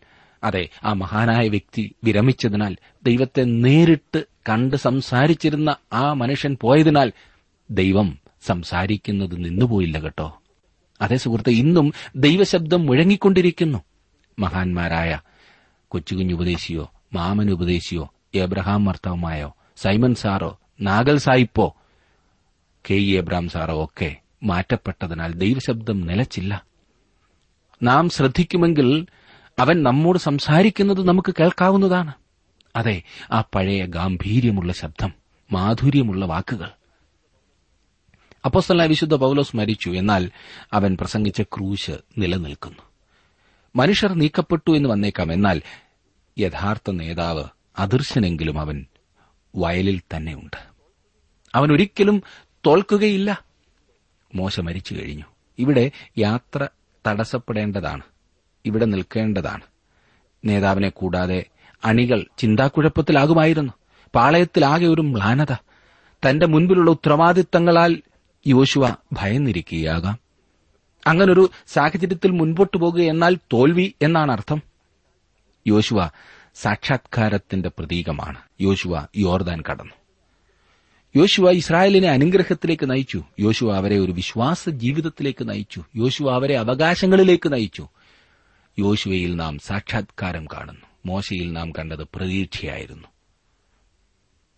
അതെ 0.44 0.70
ആ 0.84 0.94
മഹാനായ 0.94 1.48
വ്യക്തി 1.48 1.96
വിരമിച്ചതിനാൽ 2.04 2.78
ദൈവത്തെ 3.04 3.44
നേരിട്ട് 3.44 4.26
കണ്ട് 4.50 4.76
സംസാരിച്ചിരുന്ന 4.76 5.76
ആ 5.94 6.14
മനുഷ്യൻ 6.14 6.58
പോയതിനാൽ 6.62 7.12
ദൈവം 7.72 8.20
സംസാരിക്കുന്നത് 8.46 9.44
നിന്നുപോയില്ല 9.44 10.00
കേട്ടോ. 10.00 10.39
അതേ 11.02 11.18
സുഹൃത്ത് 11.18 11.50
ഇന്നും 11.50 11.94
ദൈവശബ്ദം 12.16 12.86
മുഴങ്ങിക്കൊണ്ടിരിക്കുന്നു. 12.86 13.84
മഹാന്മാരായ 14.40 15.20
കൊച്ചുകുഞ്ഞ് 15.88 16.34
ഉപദേശിയോ 16.34 16.92
മാമൻ 17.14 17.52
ഉപദേശിയോ 17.52 18.14
എബ്രഹാം 18.36 18.86
മർത്തവുമായോ 18.86 19.56
സൈമൻ 19.78 20.16
സാറോ 20.16 20.60
നാഗൽ 20.82 21.18
സായിപ്പോ 21.18 21.76
കെ 22.90 22.94
ഇ 22.94 23.18
എബ്രഹാം 23.18 23.50
സാറോ 23.50 23.84
ഒക്കെ 23.84 24.16
മാറ്റപ്പെട്ടതിനാൽ 24.44 25.34
ദൈവശബ്ദം 25.34 26.02
നിലച്ചില്ല. 26.02 26.66
നാം 27.84 28.10
ശ്രദ്ധിക്കുമെങ്കിൽ 28.10 29.06
അവൻ 29.60 29.84
നമ്മോട് 29.84 30.20
സംസാരിക്കുന്നത് 30.20 31.08
നമുക്ക് 31.08 31.36
കേൾക്കാവുന്നതാണ്. 31.40 32.14
അതെ 32.76 33.02
ആ 33.32 33.44
പഴയ 33.56 33.86
ഗാംഭീര്യമുള്ള 33.86 34.74
ശബ്ദം 34.74 35.14
മാധുര്യമുള്ള 35.52 36.26
വാക്കുകൾ 36.26 36.70
അപ്പോസ്തലായ 38.46 38.88
വിശുദ്ധ 38.88 39.16
പൌലോസ് 39.16 39.56
മരിച്ചു 39.56 39.90
എന്നാൽ 39.90 40.32
അവൻ 40.74 40.98
പ്രസംഗിച്ച 41.02 41.42
ക്രൂശ് 41.42 41.92
നിലനിൽക്കുന്നു. 42.18 42.80
മനുഷ്യർ 43.76 44.14
നീക്കപ്പെട്ടു 44.14 44.72
എന്ന് 44.72 44.90
വന്നേക്കാം. 44.90 45.34
എന്നാൽ 45.34 45.62
യഥാർത്ഥ 46.40 46.92
നേതാവ് 46.92 47.44
അദൃശ്യനെങ്കിലും 47.80 48.60
അവൻ 48.60 48.86
വയലിൽ 49.56 50.02
തന്നെയുണ്ട് 50.16 50.58
അവൻ 51.56 51.72
ഒരിക്കലും 51.72 52.24
തോൽക്കുകയില്ല. 52.66 53.44
മോശ 54.36 54.60
മരിച്ചു 54.60 54.94
കഴിഞ്ഞു. 54.94 55.24
ഇവിടെ 55.60 55.92
യാത്ര 56.18 56.68
തടസ്സപ്പെടേണ്ടതാണ്. 57.08 58.02
ഇവിടെ 58.66 58.86
നിൽക്കേണ്ടതാണ്. 58.86 59.62
നേതാവിനെ 60.46 60.90
കൂടാതെ 60.90 61.46
അണികൾ 61.86 62.26
ചിന്താക്കുഴപ്പത്തിലാകുമായിരുന്നു. 62.38 63.74
പാളയത്തിലാകെ 64.16 64.86
ഒരു 64.86 65.02
മ്ലാനത. 65.02 65.54
തന്റെ 66.30 66.46
മുൻപിലുള്ള 66.46 66.92
ഉത്തരവാദിത്തങ്ങളാൽ 66.92 68.02
യോശുവ 68.48 68.96
ഭയന്നിരിക്കുകയാകാം. 69.14 70.20
അങ്ങനൊരു 71.08 71.50
സാഹചര്യത്തിൽ 71.68 72.32
മുൻപോട്ടു 72.32 72.78
പോകുക 72.78 73.02
എന്നാൽ 73.02 73.38
തോൽവി 73.54 73.94
എന്നാണ് 74.02 74.32
അർത്ഥം. 74.32 74.62
യോശുവ 75.68 76.10
സാക്ഷാത്കാരത്തിന്റെ 76.56 77.70
പ്രതീകമാണ്. 77.70 78.38
യോശുവ 78.62 79.06
യോർദാൻ 79.18 79.64
കടന്നു. 79.72 79.94
യോശുവ 81.16 81.52
ഇസ്രായേലിനെ 81.52 82.08
അനുഗ്രഹത്തിലേക്ക് 82.08 82.90
നയിച്ചു. 82.90 83.24
യോശുവ 83.40 83.76
അവരെ 83.76 84.00
ഒരു 84.00 84.12
വിശ്വാസ 84.12 84.70
ജീവിതത്തിലേക്ക് 84.70 85.50
നയിച്ചു. 85.50 85.84
യോശുവ 85.96 86.34
അവരെ 86.34 86.58
അവകാശങ്ങളിലേക്ക് 86.58 87.54
നയിച്ചു. 87.54 87.88
യോശുവയിൽ 88.80 89.36
നാം 89.36 89.60
സാക്ഷാത്കാരം 89.60 90.46
കാണുന്നു. 90.46 90.86
മോശയിൽ 91.06 91.54
നാം 91.54 91.72
കണ്ടത് 91.72 92.08
പ്രതീക്ഷയായിരുന്നു. 92.16 93.08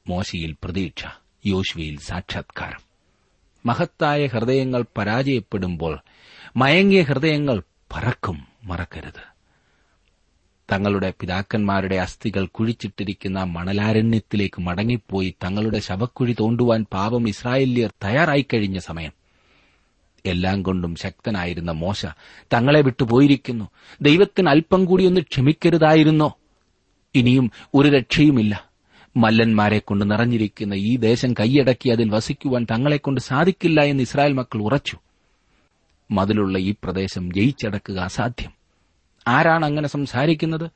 മോശയിൽ 0.08 0.56
പ്രതീക്ഷ 0.64 1.06
യോശുവയിൽ 1.46 2.00
സാക്ഷാത്കാരം. 2.00 2.91
മഹത്തായ 3.66 4.28
ഹൃദയങ്ങൾ 4.28 4.86
പരാജയപ്പെടുമ്പോൾ 4.98 6.00
മയങ്ങിയ 6.58 7.02
ഹൃദയങ്ങൾ 7.02 7.64
പറക്കും 7.94 8.48
മറക്കരുത്. 8.64 9.32
തങ്ങളുടെ 10.72 11.14
പിതാക്കന്മാരുടെ 11.20 11.96
അസ്ഥികൾ 11.96 12.46
കുഴിച്ചിട്ടിരിക്കുന്ന 12.46 13.44
മണലാരണ്യത്തിലേക്ക് 13.44 14.62
മടങ്ങിപ്പോയി 14.62 15.36
തങ്ങളുടെ 15.44 15.80
ശവക്കുഴി 15.80 16.36
തോണ്ടുവാൻ 16.40 16.86
പാപം 16.94 17.30
ഇസ്രായേല്യർ 17.30 17.94
തയ്യാറായിക്കഴിഞ്ഞ 18.04 18.78
സമയം. 18.78 19.12
എല്ലാം 20.26 20.64
കൊണ്ടും 20.64 20.96
ശക്തനായിരുന്ന 20.96 21.72
മോശ 21.72 22.06
തങ്ങളെ 22.54 22.82
വിട്ടുപോയിരിക്കുന്നു. 22.82 23.70
ദൈവത്തിന് 24.02 24.50
അല്പം 24.50 24.86
കൂടി 24.86 25.06
ഒന്ന് 25.06 25.22
ക്ഷമിക്കരുതായിരുന്നോ? 25.22 26.38
ഇനിയും 27.16 27.52
ഒരു 27.74 27.90
രക്ഷയുമില്ല. 27.90 28.71
മല്ലന്മാരെ 29.18 29.80
കൊണ്ട് 29.80 30.12
നിറഞ്ഞിരിക്കുന്ന 30.12 30.74
ഈ 30.74 30.98
ദേശം 30.98 31.34
കൈയടക്കി 31.34 31.90
അതിൽ 31.90 32.10
വസിക്കുവാൻ 32.10 32.64
തങ്ങളെക്കൊണ്ട് 32.64 33.22
സാധിക്കില്ല 33.22 33.82
എന്ന് 33.82 34.04
ഇസ്രായേൽ 34.04 34.34
മക്കൾ 34.34 34.62
ഉറച്ചു. 34.62 34.98
മതിലുള്ള 36.12 36.58
ഈ 36.58 36.76
പ്രദേശം 36.84 37.34
ജയിച്ചടക്കുക 37.34 38.00
അസാധ്യം. 38.00 38.52
ആരാണ് 39.28 39.66
അങ്ങനെ 39.66 39.88
സംസാരിക്കുന്നത്? 39.88 40.72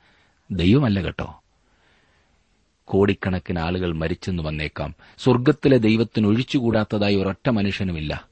ദൈവമല്ല 0.52 1.02
കേട്ടോ. 1.02 1.42
കോടിക്കണക്കിന് 2.86 3.60
ആളുകൾ 3.60 3.94
മരിച്ചെന്ന് 3.94 4.44
വന്നേക്കാം. 4.44 4.96
സ്വർഗത്തിലെ 5.18 5.78
ദൈവത്തിന് 5.78 6.28
ഒഴിച്ചുകൂടാത്തതായി 6.28 7.16
ഒരൊറ്റ 7.16 7.50
മനുഷ്യനുമില്ല. 7.50 8.28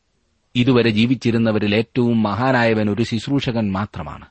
ഇതുവരെ 0.55 0.89
ജീവിച്ചിരുന്നവരിൽ 0.89 1.75
ഏറ്റവും 1.75 2.24
മഹാനായവൻ 2.24 2.89
ഒരു 2.89 3.03
ശുശ്രൂഷകൻ 3.03 3.72
മാത്രമാണ്. 3.72 4.25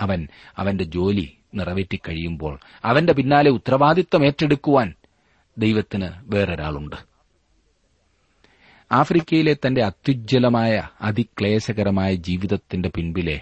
അവൻ 0.00 0.28
അവന്റെ 0.58 0.84
ജോലി 0.84 1.38
നിറവേറ്റിക്കഴിയുമ്പോൾ 1.54 2.60
അവന്റെ 2.84 3.12
പിന്നാലെ 3.12 3.50
ഉത്തരവാദിത്വം 3.50 4.26
ഏറ്റെടുക്കുവാൻ 4.26 4.94
ദൈവത്തിന് 5.58 6.08
വേറൊരാളുണ്ട്. 6.20 6.96
ആഫ്രിക്കയിലെ 8.92 9.56
തന്റെ 9.66 9.84
അത്യുജ്വലമായ 9.84 10.88
അതിക്ലേശകരമായ 11.00 12.14
ജീവിതത്തിന്റെ 12.14 12.88
പിൻപിലെ 12.88 13.40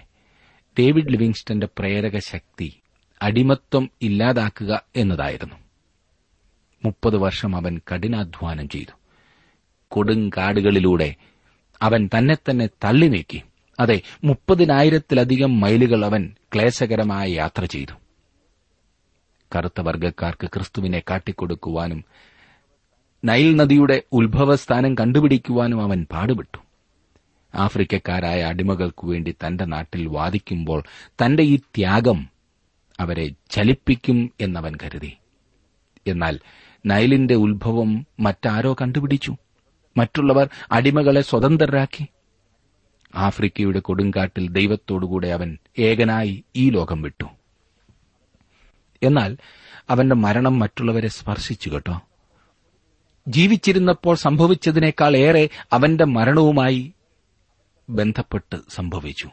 ഡേവിഡ് 0.79 1.11
ലിവിങ്സ്റ്റന്റെ 1.11 1.67
പ്രേരക 1.79 2.19
ശക്തി 2.19 2.79
അടിമത്വം 3.21 3.89
ഇല്ലാതാക്കുക 4.01 4.81
എന്നതായിരുന്നു. 4.95 5.55
മുപ്പത് 6.85 7.17
വർഷം 7.17 7.55
അവൻ 7.55 7.81
കഠിനാധ്വാനം 7.93 8.69
ചെയ്തു. 8.69 8.95
കൊടുങ്കാടുകളിലൂടെ 9.87 11.15
അവൻ 11.81 12.09
തന്നെ 12.17 12.35
തന്നെ 12.35 12.65
തള്ളി 12.65 13.07
നീക്കി. 13.07 13.43
അതെ 13.79 14.01
മുപ്പതിനായിരത്തിലധികം 14.23 15.59
മൈലുകൾ 15.59 16.05
അവൻ 16.05 16.35
ക്ലേശകരമായ 16.55 17.27
യാത്ര 17.27 17.65
ചെയ്തു. 17.65 17.91
കറുത്ത 19.55 19.81
വർഗക്കാർക്ക് 19.81 20.47
ക്രിസ്തുവിനെ 20.47 20.99
കാട്ടിക്കൊടുക്കുവാനും 20.99 22.05
നൈൽ 23.25 23.55
നദിയുടെ 23.55 24.01
ഉത്ഭവസ്ഥാനം 24.11 24.95
കണ്ടുപിടിക്കുവാനും 24.95 25.81
അവൻ 25.81 26.05
പാടുപെട്ടു. 26.11 26.57
ആഫ്രിക്കക്കാരായ 27.55 28.41
അടിമകൾക്കു 28.41 29.07
വേണ്ടി 29.07 29.35
തന്റെ 29.45 29.65
നാട്ടിൽ 29.65 30.07
വാദിക്കുമ്പോൾ 30.07 30.83
തന്റെ 31.09 31.43
ഈ 31.43 31.57
ത്യാഗം 31.57 32.29
അവരെ 32.99 33.31
ചലിപ്പിക്കും 33.49 34.31
എന്നവൻ 34.41 34.75
കരുതി. 34.83 35.13
എന്നാൽ 36.07 36.39
നൈലിന്റെ 36.85 37.35
ഉത്ഭവം 37.35 38.07
മറ്റാരോ 38.19 38.75
കണ്ടുപിടിച്ചു. 38.81 39.37
മറ്റുള്ളവർ 39.97 40.49
അടിമകളെ 40.71 41.21
സ്വതന്ത്രരാക്കി. 41.21 42.07
ആഫ്രിക്കയുടെ 43.15 43.79
കൊടുങ്കാട്ടിൽ 43.79 44.49
ദൈവത്തോടുകൂടെ 44.49 45.27
അവൻ 45.27 45.57
ഏകനായി 45.79 46.43
ഈ 46.55 46.69
ലോകം 46.69 47.01
വിട്ടു. 47.01 47.25
എന്നാൽ 49.03 49.37
അവന്റെ 49.89 50.15
മരണം 50.15 50.59
മറ്റുള്ളവരെ 50.59 51.07
സ്പർശിച്ചു 51.07 51.69
കേട്ടോ. 51.69 52.01
ജീവിച്ചിരുന്നപ്പോൾ 53.27 54.15
സംഭവിച്ചതിനേക്കാൾ 54.15 55.17
ഏറെ 55.17 55.49
അവന്റെ 55.73 56.05
മരണവുമായി 56.05 56.93
ബന്ധപ്പെട്ട് 57.89 58.57
സംഭവിച്ചു. 58.69 59.29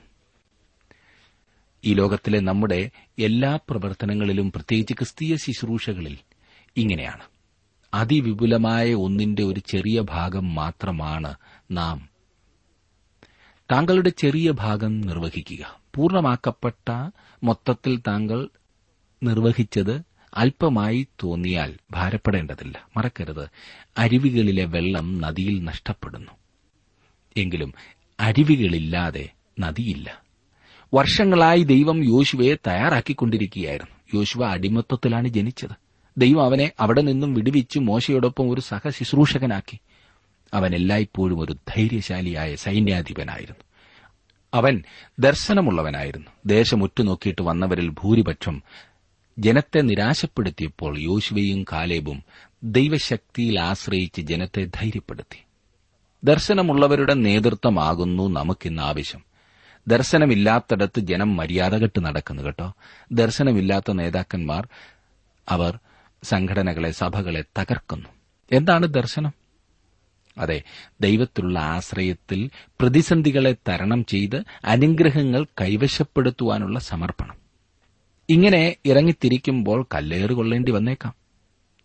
ഈ 1.85 1.95
ലോകത്തിലെ 1.95 2.41
നമ്മുടെ 2.41 2.91
എല്ലാ 3.19 3.59
പ്രവർത്തനങ്ങളിലും 3.71 4.53
പ്രത്യേകിച്ച് 4.53 4.95
ക്രിസ്തീയ 4.95 5.37
ശുശ്രൂഷകളിൽ 5.37 6.19
ഇങ്ങനെയാണ്. 6.77 7.23
അതിവിപുലമായ 7.95 8.95
ഒന്നിന്റെ 8.95 9.43
ഒരു 9.43 9.61
ചെറിയ 9.61 10.01
ഭാഗം 10.01 10.55
മാത്രമാണ് 10.55 11.35
നാം 11.71 12.14
താങ്കളുടെ 13.73 14.11
ചെറിയ 14.11 14.51
ഭാഗം 14.51 15.01
നിർവഹിക്കുക. 15.01 15.81
പൂർണമാക്കപ്പെട്ട 15.95 17.11
മൊത്തത്തിൽ 17.43 18.03
താങ്കൾ 18.07 18.49
നിർവഹിച്ചത് 19.23 20.03
അല്പമായി 20.35 21.07
തോന്നിയാൽ 21.23 21.77
ഭാരപ്പെടേണ്ടതില്ല. 21.91 22.89
മറക്കരുത്. 22.97 23.49
അരുവികളിലെ 23.99 24.65
വെള്ളം 24.65 25.21
നദിയിൽ 25.21 25.65
നഷ്ടപ്പെടുന്നു. 25.65 26.31
എങ്കിലും 27.37 27.75
അരുവികളില്ലാതെ 28.21 29.29
നദിയില്ല. 29.61 30.23
വർഷങ്ങളായി 30.95 31.63
ദൈവം 31.63 32.05
യോശുവയെ 32.05 32.55
തയ്യാറാക്കിക്കൊണ്ടിരിക്കുകയായിരുന്നു. 32.55 33.97
യോശുവ 34.15 34.45
അടിമത്വത്തിലാണ് 34.47 35.29
ജനിച്ചത്. 35.29 35.85
ദൈവം 36.19 36.45
അവനെ 36.45 36.73
അവിടെ 36.81 37.01
നിന്നും 37.01 37.35
വിടുവിച്ച് 37.35 37.79
മോശയോടൊപ്പം 37.79 38.51
ഒരു 38.51 38.61
സഹശുശ്രൂഷകനാക്കി. 38.61 39.79
അവൻ 40.55 40.75
എല്ലായ്പ്പോഴും 40.75 41.41
ഒരു 41.41 41.53
ധൈര്യശാലിയായ 41.53 42.55
സൈന്യാധിപനായിരുന്നു. 42.55 43.65
അവൻ 44.55 44.83
ദർശനമുള്ളവനായിരുന്നു. 45.19 46.27
ദേശം 46.47 46.83
ഉറ്റുനോക്കിയിട്ട് 46.83 47.43
വന്നവരിൽ 47.43 47.89
ഭൂരിപക്ഷം 47.89 48.63
ജനത്തെ 49.39 49.81
നിരാശപ്പെടുത്തിയപ്പോൾ 49.81 50.99
യോശുവയും 50.99 51.65
കാലേബും 51.73 52.23
ദൈവശക്തിയിൽ 52.63 53.61
ആശ്രയിച്ച് 53.61 54.21
ജനത്തെ 54.21 54.65
ധൈര്യപ്പെടുത്തി. 54.65 55.45
ദർശനമുള്ളവരുടെ 56.25 57.15
നേതൃത്വമാകുന്നു 57.15 58.29
നമുക്കിന്ന് 58.29 58.83
ആവശ്യം. 58.83 59.25
ദർശനമില്ലാത്തടത്ത് 59.89 61.01
ജനം 61.01 61.37
മര്യാദകെട്ട് 61.37 62.05
നടക്കുന്നു 62.05 62.43
കേട്ടോ. 62.43 62.73
ദർശനമില്ലാത്ത 63.13 63.93
നേതാക്കന്മാർ 63.93 64.69
അവർ 65.49 65.79
സംഘടനകളെ 66.23 66.91
സഭകളെ 66.91 67.45
തകർക്കുന്നു. 67.61 68.09
എന്താണ് 68.53 68.87
ദർശനം? 68.87 69.44
അതെ 70.39 70.63
ദൈവത്തിലുള്ള 71.01 71.59
ആശ്രയത്തിൽ 71.59 72.51
പ്രതിസന്ധികളെ 72.81 73.57
തരണം 73.69 74.05
ചെയ്ത് 74.05 74.45
അനുഗ്രഹങ്ങൾ 74.65 75.47
കൈവശപ്പെടുത്തുവാനുള്ള 75.61 76.79
സമർപ്പണം. 76.79 77.35
ഇങ്ങനെ 78.29 78.77
ഇറങ്ങിത്തിരിക്കുമ്പോൾ 78.85 79.87
കല്ലേറ് 79.95 80.31
കൊള്ളേണ്ടി 80.31 80.73
വന്നേക്കാം. 80.73 81.15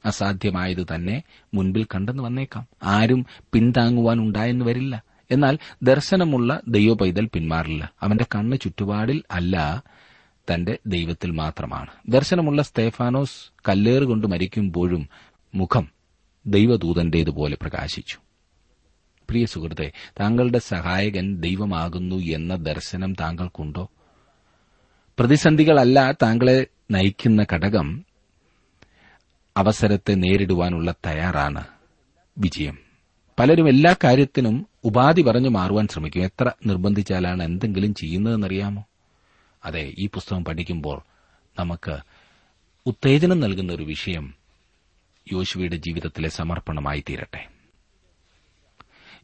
അസാധ്യമായത് 0.06 0.86
തന്നെ 0.96 1.24
മുൻപിൽ 1.54 1.84
കണ്ടെന്ന് 1.84 2.24
വന്നേക്കാം. 2.24 2.68
ആരും 2.84 3.26
പിന്താങ്ങുവാൻ 3.54 4.20
ഉണ്ടായെന്ന് 4.20 4.66
വരില്ല. 4.66 5.04
എന്നാൽ 5.32 5.58
ദർശനമുള്ള 5.84 6.62
ദൈവപൈതൽ 6.68 7.26
പിന്മാറില്ല. 7.26 7.94
അവന്റെ 8.02 8.26
കണ്ണ് 8.36 8.58
ചുറ്റുപാടിൽ 8.62 9.24
അല്ല 9.32 9.84
തന്റെ 10.54 10.78
ദൈവത്തിൽ 10.88 11.32
മാത്രമാണ്. 11.32 11.90
ദർശനമുള്ള 12.08 12.62
സ്തേഫാനോസ് 12.62 13.52
കല്ലേറ് 13.70 14.04
കൊണ്ട് 14.04 14.28
മരിക്കുമ്പോഴും 14.28 15.10
മുഖം 15.56 15.88
ദൈവദൂതന്റേതുപോലെ 16.46 17.58
പ്രകാശിച്ചു. 17.62 18.18
പ്രിയ 19.30 19.46
സുഹൃത്തെ 19.46 19.92
താങ്കളുടെ 20.20 20.60
സഹായകൻ 20.60 21.36
ദൈവമാകുന്നു 21.36 22.16
എന്ന 22.16 22.56
ദർശനം 22.56 23.14
താങ്കൾക്കുണ്ടോ? 23.14 23.92
പ്രതിസന്ധികളല്ല 25.20 26.12
താങ്കളെ 26.12 26.68
നയിക്കുന്ന 26.92 27.46
ഘടകം 27.54 28.06
അവസരത്തെ 29.58 30.14
നേരിടുവാനുള്ള 30.14 30.92
തയ്യാറാണ് 30.92 31.64
വിജയം. 32.38 32.78
പലരും 33.40 33.70
എല്ലാ 33.70 33.96
കാര്യത്തിനും 34.04 34.68
ഉപാധി 34.84 35.22
പറഞ്ഞു 35.22 35.50
മാറുവാൻ 35.50 35.88
ശ്രമിക്കും. 35.88 36.24
എത്ര 36.24 36.52
നിർബന്ധിച്ചാലാണ് 36.66 37.44
എന്തെങ്കിലും 37.44 37.94
ചെയ്യുന്നതെന്നറിയാമോ? 37.94 38.86
അതെ 39.66 39.94
ഈ 40.00 40.10
പുസ്തകം 40.14 40.46
പഠിക്കുമ്പോൾ 40.46 41.02
നമുക്ക് 41.60 41.98
ഉത്തേജനം 42.86 43.40
നൽകുന്ന 43.40 43.74
ഒരു 43.74 43.84
വിഷയം 43.84 44.34
യോശുവയുടെ 45.34 45.76
ജീവിതത്തിലെ 45.76 46.30
സമർപ്പണമായി 46.30 47.04
തീരട്ടെ. 47.10 47.59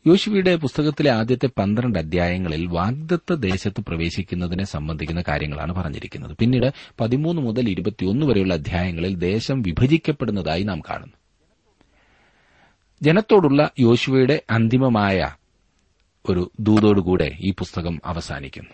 യോശുവയുടെ 0.08 0.56
പുസ്തകത്തിലെ 0.56 1.12
ആദ്യത്തെ 1.12 1.50
പന്ത്രണ്ട് 1.58 2.00
അധ്യായങ്ങളിൽ 2.00 2.66
വാഗ്ദത്ത 2.66 3.34
ദേശത്ത് 3.34 3.82
പ്രവേശിക്കുന്നതിനെ 3.82 4.64
സംബന്ധിക്കുന്ന 4.64 5.24
കാര്യങ്ങളാണ് 5.28 5.76
പറഞ്ഞിരിക്കുന്നത്. 5.76 6.38
പിന്നീട് 6.38 6.74
പതിമൂന്ന് 7.00 7.42
മുതൽ 7.42 7.70
ഇരുപത്തിയൊന്ന് 7.70 8.26
വരെയുള്ള 8.26 8.54
അധ്യായങ്ങളിൽ 8.54 9.16
ദേശം 9.16 9.62
വിഭജിക്കപ്പെടുന്നതായി 9.62 10.64
നാം 10.64 10.80
കാണുന്നു. 10.80 11.14
ജനത്തോടുള്ള 13.02 13.70
യോശുവയുടെ 13.80 14.44
അന്തിമമായ 14.50 15.36
ഒരു 16.30 16.52
ദൂതോടുകൂടെ 16.60 17.32
ഈ 17.42 17.52
പുസ്തകം 17.52 18.02
അവസാനിക്കുന്നു. 18.06 18.70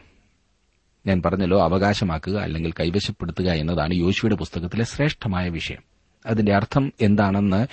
ഞാൻ 1.06 1.22
പറഞ്ഞല്ലോ 1.26 1.64
അവകാശമാക്കുക 1.64 2.38
അല്ലെങ്കിൽ 2.38 2.72
കൈവശപ്പെടുത്തുക 2.80 3.50
എന്നതാണ് 3.52 3.94
യോശുവയുടെ 3.94 4.36
പുസ്തകത്തിലെ 4.36 4.84
ശ്രേഷ്ഠമായ 4.84 5.50
വിഷയം. 5.50 5.84
അതിന്റെ 6.26 6.54
അർത്ഥം 6.56 6.94
എന്താണെന്ന് 7.02 7.68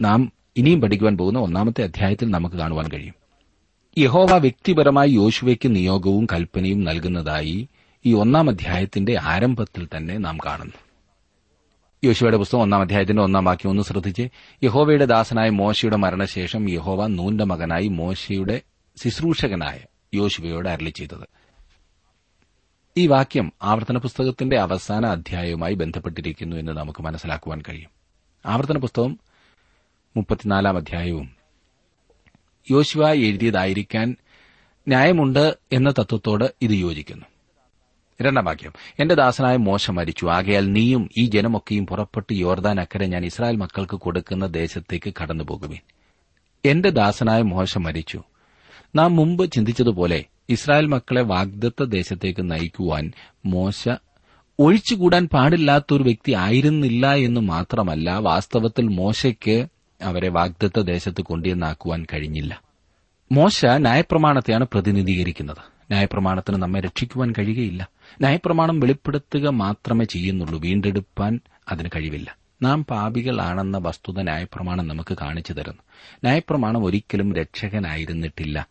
നാം 0.00 0.32
ഇനിയും 0.56 0.80
പഠിക്കുവാൻ 0.80 1.16
പോകുന്ന 1.16 1.38
ഒന്നാമത്തെ 1.38 1.84
അധ്യായത്തിൽ 1.84 2.30
നമുക്ക് 2.30 2.56
കാണുവാൻ 2.56 2.88
കഴിയും. 2.88 3.14
യഹോവ 3.98 4.36
വ്യക്തിപരമായി 4.36 5.10
യോശുവയ്ക്ക് 5.10 5.76
നിയോഗവും 5.76 6.26
കൽപ്പനയും 6.32 6.84
നൽകുന്നതായി 6.84 7.68
ഈ 8.06 8.14
ഒന്നാം 8.14 8.50
അധ്യായത്തിന്റെ 8.50 9.20
ആരംഭത്തിൽ 9.20 9.88
തന്നെ 9.96 10.18
നാം 10.18 10.38
കാണുന്നു. 10.46 10.72
യോശുവയുടെ 12.04 12.36
പുസ്തകം 12.36 12.62
ഒന്നാം 12.62 12.80
അധ്യായത്തിന്റെ 12.80 13.22
ഒന്നാം 13.22 13.44
വാക്യം 13.44 13.70
ഒന്ന് 13.70 13.82
ശ്രദ്ധിച്ച് 13.82 14.28
യഹോവയുടെ 14.64 15.04
ദാസനായ 15.04 15.50
മോശയുടെ 15.50 15.96
മരണശേഷം 15.96 16.70
യഹോവ 16.70 17.06
നൂന്റെ 17.06 17.44
മകനായി 17.44 17.88
മോശയുടെ 17.88 18.62
ശുശ്രൂഷകനായ 19.02 19.80
യോശുവയോട് 20.14 20.68
അരളി 20.68 20.90
ചെയ്തത്. 20.90 21.28
ഈ 22.96 23.06
വാക്യം 23.06 23.52
ആവർത്തന 23.62 23.98
പുസ്തകത്തിന്റെ 23.98 24.58
അവസാന 24.58 25.06
അധ്യായവുമായി 25.06 25.74
ബന്ധപ്പെട്ടിരിക്കുന്നു 25.74 26.56
എന്ന് 26.56 26.72
നമുക്ക് 26.72 27.02
മനസ്സിലാക്കുവാൻ 27.02 27.62
കഴിയും. 27.68 27.90
ആവർത്തന 28.46 28.78
പുസ്തകം 28.78 29.18
മുപ്പത്തിനാലാം 30.16 30.76
അധ്യായവും. 30.76 31.30
യോശുവ 32.70 33.12
എഴുതിയതായിരിക്കാൻ 33.12 34.16
ന്യായമുണ്ട് 34.88 35.58
എന്ന 35.72 35.90
തത്വത്തോട് 35.90 36.54
ഇത് 36.62 36.70
യോജിക്കുന്നു. 36.70 37.26
രണ്ടാം 38.22 38.44
വാക്യം. 38.44 38.72
എന്റെ 39.00 39.14
ദാസനായ 39.14 39.56
മോശ 39.56 39.90
മരിച്ചു. 39.90 40.26
ആകയാൽ 40.26 40.72
നീയും 40.72 41.10
ഈ 41.18 41.26
ജനമൊക്കെയും 41.26 41.86
പുറപ്പെട്ട് 41.86 42.32
യോർദാൻ 42.32 42.80
അക്കരെ 42.80 43.06
ഞാൻ 43.06 43.24
ഇസ്രായേൽ 43.24 43.56
മക്കൾക്ക് 43.56 43.96
കൊടുക്കുന്ന 43.96 44.46
ദേശത്തേക്ക് 44.46 45.14
കടന്നുപോകുവിൻ. 45.22 45.78
എന്റെ 46.64 46.90
ദാസനായ 46.90 47.42
മോശ 47.42 47.78
മരിച്ചു. 47.78 48.22
നാം 48.96 49.16
മുമ്പ് 49.16 49.52
ചിന്തിച്ചതുപോലെ 49.52 50.24
ഇസ്രായേൽ 50.48 50.86
മക്കളെ 50.86 51.22
വാഗ്ദത്ത 51.22 51.84
ദേശത്തേക്ക് 51.84 52.50
നയിക്കുവാൻ 52.50 53.12
മോശ 53.46 53.88
ഒഴിച്ചുകൂടാൻ 54.58 55.28
പാടില്ലാത്തൊരു 55.32 56.02
വ്യക്തി 56.02 56.32
ആയിരുന്നില്ല 56.32 57.14
എന്ന് 57.14 57.40
മാത്രമല്ല 57.40 58.16
വാസ്തവത്തിൽ 58.16 58.88
മോശയ്ക്ക് 58.88 59.66
അവരെ 60.02 60.28
വാഗ്ദത്ത 60.28 60.80
ദേശത്ത് 60.80 61.22
കൊണ്ടുവന്നാക്കുവാൻ 61.22 62.06
കഴിഞ്ഞില്ല. 62.12 62.62
മോശ 63.32 63.66
ന്യായപ്രമാണത്തെയാണ് 63.66 64.66
പ്രതിനിധീകരിക്കുന്നത്. 64.72 65.56
ന്യായപ്രമാണത്തിന് 65.90 66.62
നമ്മെ 66.62 66.80
രക്ഷിക്കുവാൻ 66.80 67.32
കഴിയുകയില്ല. 67.38 67.88
ന്യായപ്രമാണം 68.20 68.80
വെളിപ്പെടുത്തുക 68.80 69.48
മാത്രമേ 69.48 70.04
ചെയ്യുന്നുള്ളൂ. 70.04 70.58
വീണ്ടെടുപ്പാൻ 70.58 71.40
അതിന് 71.68 71.88
കഴിവില്ല. 71.96 72.36
നാം 72.62 72.84
പാപികളാണെന്ന 72.84 73.78
വസ്തുത 73.78 74.20
ന്യായപ്രമാണം 74.20 74.88
നമുക്ക് 74.88 75.16
കാണിച്ചു 75.20 75.52
തരുന്നു. 75.52 75.82
ന്യായപ്രമാണം 76.24 76.84
ഒരിക്കലും 76.84 77.34
രക്ഷകനായിരുന്നിട്ടില്ല. 77.34 78.68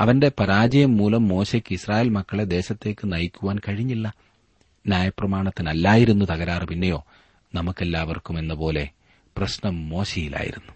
അവന്റെ 0.00 0.32
പരാജയം 0.40 0.96
മൂലം 0.96 1.28
മോശയ്ക്ക് 1.28 1.72
ഇസ്രായേൽ 1.72 2.08
മക്കളെ 2.08 2.44
ദേശത്തേക്ക് 2.44 3.12
നയിക്കുവാൻ 3.12 3.58
കഴിഞ്ഞില്ല. 3.68 4.14
ന്യായപ്രമാണത്തിനല്ലായിരുന്നു 4.86 6.24
തകരാറ് 6.24 6.62
പിന്നെയോ? 6.62 7.04
നമുക്കെല്ലാവർക്കും 7.54 8.38
എന്ന 8.38 8.54
പോലെ 8.54 8.88
പ്രശ്നം 9.38 9.88
മോശയിലായിരുന്നു. 9.88 10.72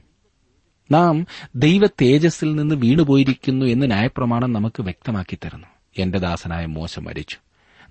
നാം 0.90 1.26
ദൈവ 1.56 1.86
തേജസ്സിൽ 1.86 2.54
നിന്ന് 2.54 2.74
വീണുപോയിരിക്കുന്നു 2.74 3.66
എന്ന് 3.66 3.86
ന്യായപ്രമാണം 3.86 4.52
നമുക്ക് 4.52 4.82
വ്യക്തമാക്കി 4.82 5.38
തരുന്നു. 5.44 5.66
എന്റെ 5.98 6.18
ദാസനായ 6.18 6.66
മോശ 6.66 6.98
മരിച്ചു. 6.98 7.36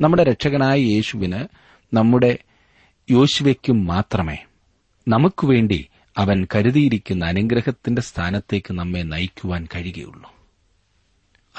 നമ്മുടെ 0.01 0.23
രക്ഷകനായ 0.23 0.79
യേശുവിന് 0.79 1.45
നമ്മുടെ 1.93 2.37
യോശുവയ്ക്കും 3.11 3.85
മാത്രമേ 3.85 4.37
നമുക്കുവേണ്ടി 5.07 5.87
അവൻ 6.17 6.47
കരുതിയിരിക്കുന്ന 6.55 7.25
അനുഗ്രഹത്തിന്റെ 7.25 8.01
സ്ഥാനത്തേക്ക് 8.01 8.73
നമ്മെ 8.73 9.01
നയിക്കുവാൻ 9.01 9.67
കഴിയുകയുള്ളൂ. 9.75 10.33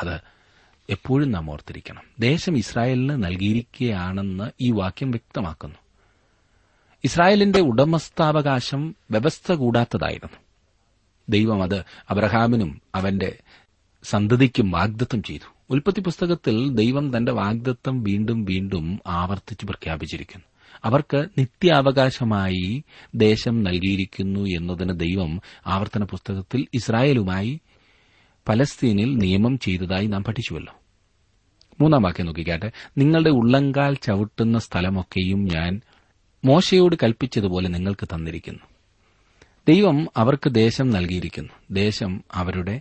അത് 0.03 0.21
എപ്പോഴും 0.91 1.31
നാം 1.31 1.51
ഓർത്തിരിക്കണം. 1.51 2.03
ദേശം 2.19 2.59
ഇസ്രായേലിന് 2.59 3.25
നൽകിയിരിക്കുകയാണെന്ന് 3.25 4.51
ഈ 4.61 4.71
വാക്യം 4.71 5.11
വ്യക്തമാക്കുന്നു. 5.11 5.75
ഇസ്രായേലിന്റെ 7.05 7.61
ഉടമസ്ഥാവകാശം 7.61 8.97
വ്യവസ്ഥ 9.11 9.53
കൂടാത്തതായിരുന്നു. 9.53 10.39
ദൈവം 11.29 11.63
അത് 11.63 11.85
അബ്രഹാമിനും 12.11 12.81
അവന്റെ 12.95 13.39
സന്തതിക്കും 14.03 14.71
വാഗ്ദത്തം 14.71 15.23
ചെയ്തു. 15.23 15.57
ഉൽപ്പത്തി 15.71 16.01
പുസ്തകത്തിൽ 16.01 16.75
ദൈവം 16.75 17.17
തന്റെ 17.17 17.33
വാഗ്ദത്തം 17.33 18.03
വീണ്ടും 18.03 18.45
വീണ്ടും 18.45 19.01
ആവർത്തിച്ച് 19.07 19.67
പ്രഖ്യാപിച്ചിരിക്കുന്നു. 19.67 20.45
അവർക്ക് 20.85 21.27
നിത്യാവകാശമായി 21.39 22.85
ദേശം 23.15 23.63
നൽകിയിരിക്കുന്നു 23.63 24.41
എന്നതിന് 24.41 25.01
ദൈവം 25.01 25.41
ആവർത്തന 25.67 26.05
പുസ്തകത്തിൽ 26.05 26.67
ഇസ്രായേലുമായി 26.75 27.61
പലസ്തീനിൽ 28.49 29.17
നിയമം 29.17 29.59
ചെയ്തതായി 29.59 30.07
നാം 30.07 30.25
പഠിച്ചുവല്ലോ. 30.25 30.75
മൂന്നാം 31.81 32.03
വാക്യം 32.03 32.27
നോക്കിക്കാട്ടെ. 32.27 32.73
നിങ്ങളുടെ 32.99 33.31
ഉള്ളങ്കാൽ 33.31 33.95
ചവിട്ടുന്ന 33.95 34.59
സ്ഥലമൊക്കെയും 34.59 35.45
ഞാൻ 35.45 35.81
മോശയോട് 36.45 36.97
കൽപ്പിച്ചതുപോലെ 37.03 37.69
നിങ്ങൾക്ക് 37.69 38.07
തന്നിരിക്കുന്നു. 38.07 38.61
ദൈവം 39.69 40.09
അവർക്ക് 40.17 40.51
ദേശം 40.51 40.91
നൽകിയിരിക്കുന്നു. 40.91 41.53
ദേശം 41.71 42.25
അവരുടെ 42.33 42.81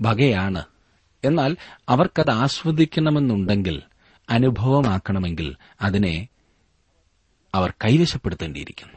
വകയാണ്. 0.00 0.64
എന്നാൽ 1.24 1.56
അവർക്കത് 1.88 2.30
ആസ്വദിക്കണമെന്നുണ്ടെങ്കിൽ 2.30 3.82
അനുഭവമാക്കണമെങ്കിൽ 4.30 5.56
അതിനെ 5.82 6.28
അവർ 7.54 7.70
കൈവശപ്പെടുത്തേണ്ടിയിരിക്കുന്നു. 7.84 8.94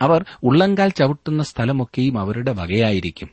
അവർ 0.00 0.24
ഉള്ളങ്കാൽ 0.42 0.88
ചവിട്ടുന്ന 0.88 1.42
സ്ഥലമൊക്കെയും 1.42 2.18
അവരുടെ 2.18 2.52
വകയായിരിക്കും. 2.52 3.28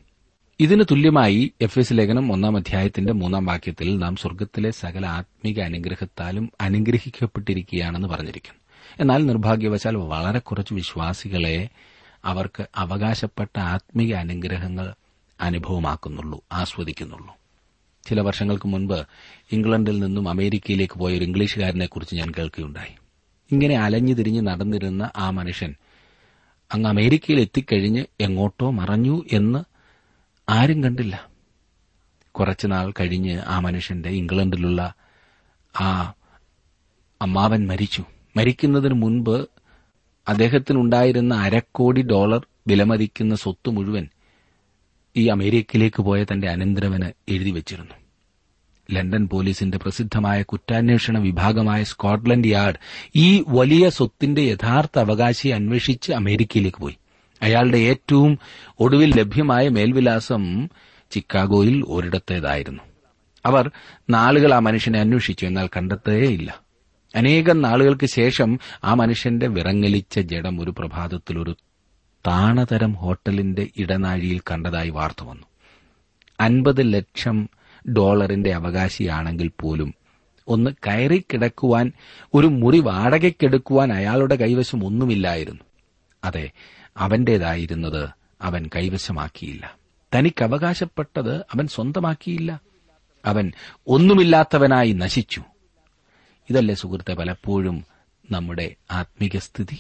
ഇതിന് 0.60 0.84
തുല്യമായി 0.92 1.54
എഫ് 1.62 1.80
എസ് 1.80 1.94
ലേഖനം 1.94 2.34
ഒന്നാം 2.34 2.58
അധ്യായത്തിന്റെ 2.58 3.14
മൂന്നാം 3.14 3.46
വാക്യത്തിൽ 3.46 3.98
നാം 3.98 4.16
സ്വർഗത്തിലെ 4.16 4.72
സകല 4.72 5.06
ആത്മീക 5.06 5.60
അനുഗ്രഹത്താലും 5.60 6.52
അനുഗ്രഹിക്കപ്പെട്ടിരിക്കുകയാണെന്ന് 6.62 8.08
പറഞ്ഞിരിക്കുന്നു. 8.08 8.63
എന്നാൽ 9.00 9.26
നിർഭാഗ്യവശാൽ 9.26 9.96
വളരെ 9.98 10.40
കുറച്ച് 10.40 10.74
വിശ്വാസികളെ 10.74 11.70
അവർക്ക് 12.26 12.68
അവകാശപ്പെട്ട 12.76 13.60
ആത്മീയ 13.60 14.14
അനുഗ്രഹങ്ങൾ 14.14 14.94
അനുഭവമാക്കുന്നുള്ളൂ 15.42 16.44
ആസ്വദിക്കുന്നുള്ളൂ. 16.52 17.36
ചില 18.08 18.22
വർഷങ്ങൾക്ക് 18.22 18.68
മുൻപ് 18.68 19.06
ഇംഗ്ലണ്ടിൽ 19.52 20.00
നിന്നും 20.00 20.30
അമേരിക്കയിലേക്ക് 20.30 20.94
പോയ 20.94 21.18
ഒരു 21.18 21.24
ഇംഗ്ലീഷുകാരനെക്കുറിച്ച് 21.24 22.16
ഞാൻ 22.16 22.32
കേൾക്കുകയുണ്ടായി. 22.38 22.96
ഇങ്ങനെ 23.52 23.78
അലഞ്ഞു 23.78 24.14
തിരിഞ്ഞ് 24.14 24.42
നടന്നിരുന്ന 24.42 25.10
ആ 25.16 25.30
മനുഷ്യൻ 25.30 25.76
അങ്ങ് 26.74 26.90
അമേരിക്കയിൽ 26.90 27.40
എത്തിക്കഴിഞ്ഞ് 27.40 28.06
എങ്ങോട്ടോ 28.20 28.72
മറഞ്ഞു 28.72 29.26
എന്ന് 29.32 29.64
ആരും 30.50 30.84
കണ്ടില്ല. 30.84 31.28
കുറച്ചുനാൾ 32.32 32.94
കഴിഞ്ഞ് 33.00 33.40
ആ 33.40 33.60
മനുഷ്യന്റെ 33.60 34.10
ഇംഗ്ലണ്ടിലുള്ള 34.10 34.94
ആ 35.82 36.14
അമ്മാവൻ 37.22 37.68
മരിച്ചു. 37.68 38.06
മരിക്കുന്നതിന് 38.36 38.94
മുൻപ് 38.94 39.46
അദ്ദേഹത്തിനുണ്ടായിരുന്ന 40.28 41.36
അരക്കോടി 41.36 42.02
ഡോളർ 42.02 42.48
വിലമതിക്കുന്ന 42.68 43.36
സ്വത്ത് 43.36 43.70
മുഴുവൻ 43.70 44.08
ഈ 45.18 45.28
അമേരിക്കയിലേക്ക് 45.28 46.04
പോയ 46.04 46.24
തന്റെ 46.24 46.50
അനന്തരവന് 46.50 47.32
എഴുതി 47.32 47.52
വച്ചിരുന്നു. 47.52 47.94
ലണ്ടൻ 48.92 49.28
പോലീസിന്റെ 49.28 49.78
പ്രസിദ്ധമായ 49.78 50.42
കുറ്റാന്വേഷണ 50.42 51.18
വിഭാഗമായ 51.18 51.84
സ്കോട്ട്ലൻഡ് 51.84 52.48
യാർഡ് 52.48 52.78
ഈ 53.16 53.44
വലിയ 53.48 53.90
സ്വത്തിന്റെ 53.90 54.42
യഥാർത്ഥ 54.42 55.00
അവകാശിയെ 55.00 55.54
അന്വേഷിച്ച് 55.54 56.12
അമേരിക്കയിലേക്ക് 56.12 56.78
പോയി. 56.78 56.98
അയാളുടെ 57.42 57.78
ഏറ്റവും 57.78 58.40
ഒടുവിൽ 58.80 59.20
ലഭ്യമായ 59.20 59.70
മേൽവിലാസം 59.70 60.68
ചിക്കാഗോയിൽ 61.12 61.86
ഒരിടത്തേതായിരുന്നു. 61.88 62.84
അവർ 63.46 63.72
നാളുകൾ 64.10 64.54
ആ 64.54 64.60
മനുഷ്യനെ 64.60 65.00
അന്വേഷിച്ചു 65.00 65.46
എന്നാൽ 65.46 65.68
കണ്ടെത്തേയില്ല. 65.68 66.63
അനേകം 67.16 67.62
നാളുകൾക്ക് 67.62 68.06
ശേഷം 68.06 68.60
ആ 68.84 68.94
മനുഷ്യന്റെ 68.94 69.48
വിറങ്ങലിച്ച 69.48 70.20
ജഡം 70.20 70.62
ഒരു 70.62 70.72
പ്രഭാതത്തിൽ 70.72 71.40
ഒരു 71.40 71.56
താണതരം 72.28 72.94
ഹോട്ടലിന്റെ 72.94 73.68
ഇടനാഴിയിൽ 73.78 74.42
കണ്ടതായി 74.52 74.90
വാർത്ത 74.90 75.24
വന്നു. 75.24 75.44
അൻപത് 76.40 76.94
ലക്ഷം 76.94 77.50
ഡോളറിന്റെ 77.98 78.54
അവകാശിയാണെങ്കിൽ 78.54 79.52
പോലും 79.62 79.94
ഒന്ന് 80.48 80.72
കയറി 80.88 81.26
കിടക്കുവാൻ 81.34 81.92
ഒരു 82.34 82.48
മുറി 82.48 82.80
വാടകയ്ക്കെടുക്കുവാൻ 82.80 83.94
അയാളുടെ 83.94 84.36
കൈവശം 84.36 84.86
ഒന്നുമില്ലായിരുന്നു. 84.86 85.62
അതെ 86.24 86.52
അവന്റേതായിരുന്നത് 86.98 88.10
അവൻ 88.42 88.70
കൈവശമാക്കിയില്ല. 88.76 89.78
തനിക്ക് 90.16 90.44
അവകാശപ്പെട്ടത് 90.44 91.36
അവൻ 91.36 91.68
സ്വന്തമാക്കിയില്ല. 91.68 92.62
അവൻ 93.26 93.52
ഒന്നുമില്ലാത്തവനായി 93.88 94.92
നശിച്ചു. 94.92 95.44
ഇതല്ലേ 96.50 96.76
സുഹൃത്തെ 96.76 97.14
പലപ്പോഴും 97.14 97.86
നമ്മുടെ 98.32 98.76
ആത്മീക 98.92 99.38
സ്ഥിതി. 99.38 99.78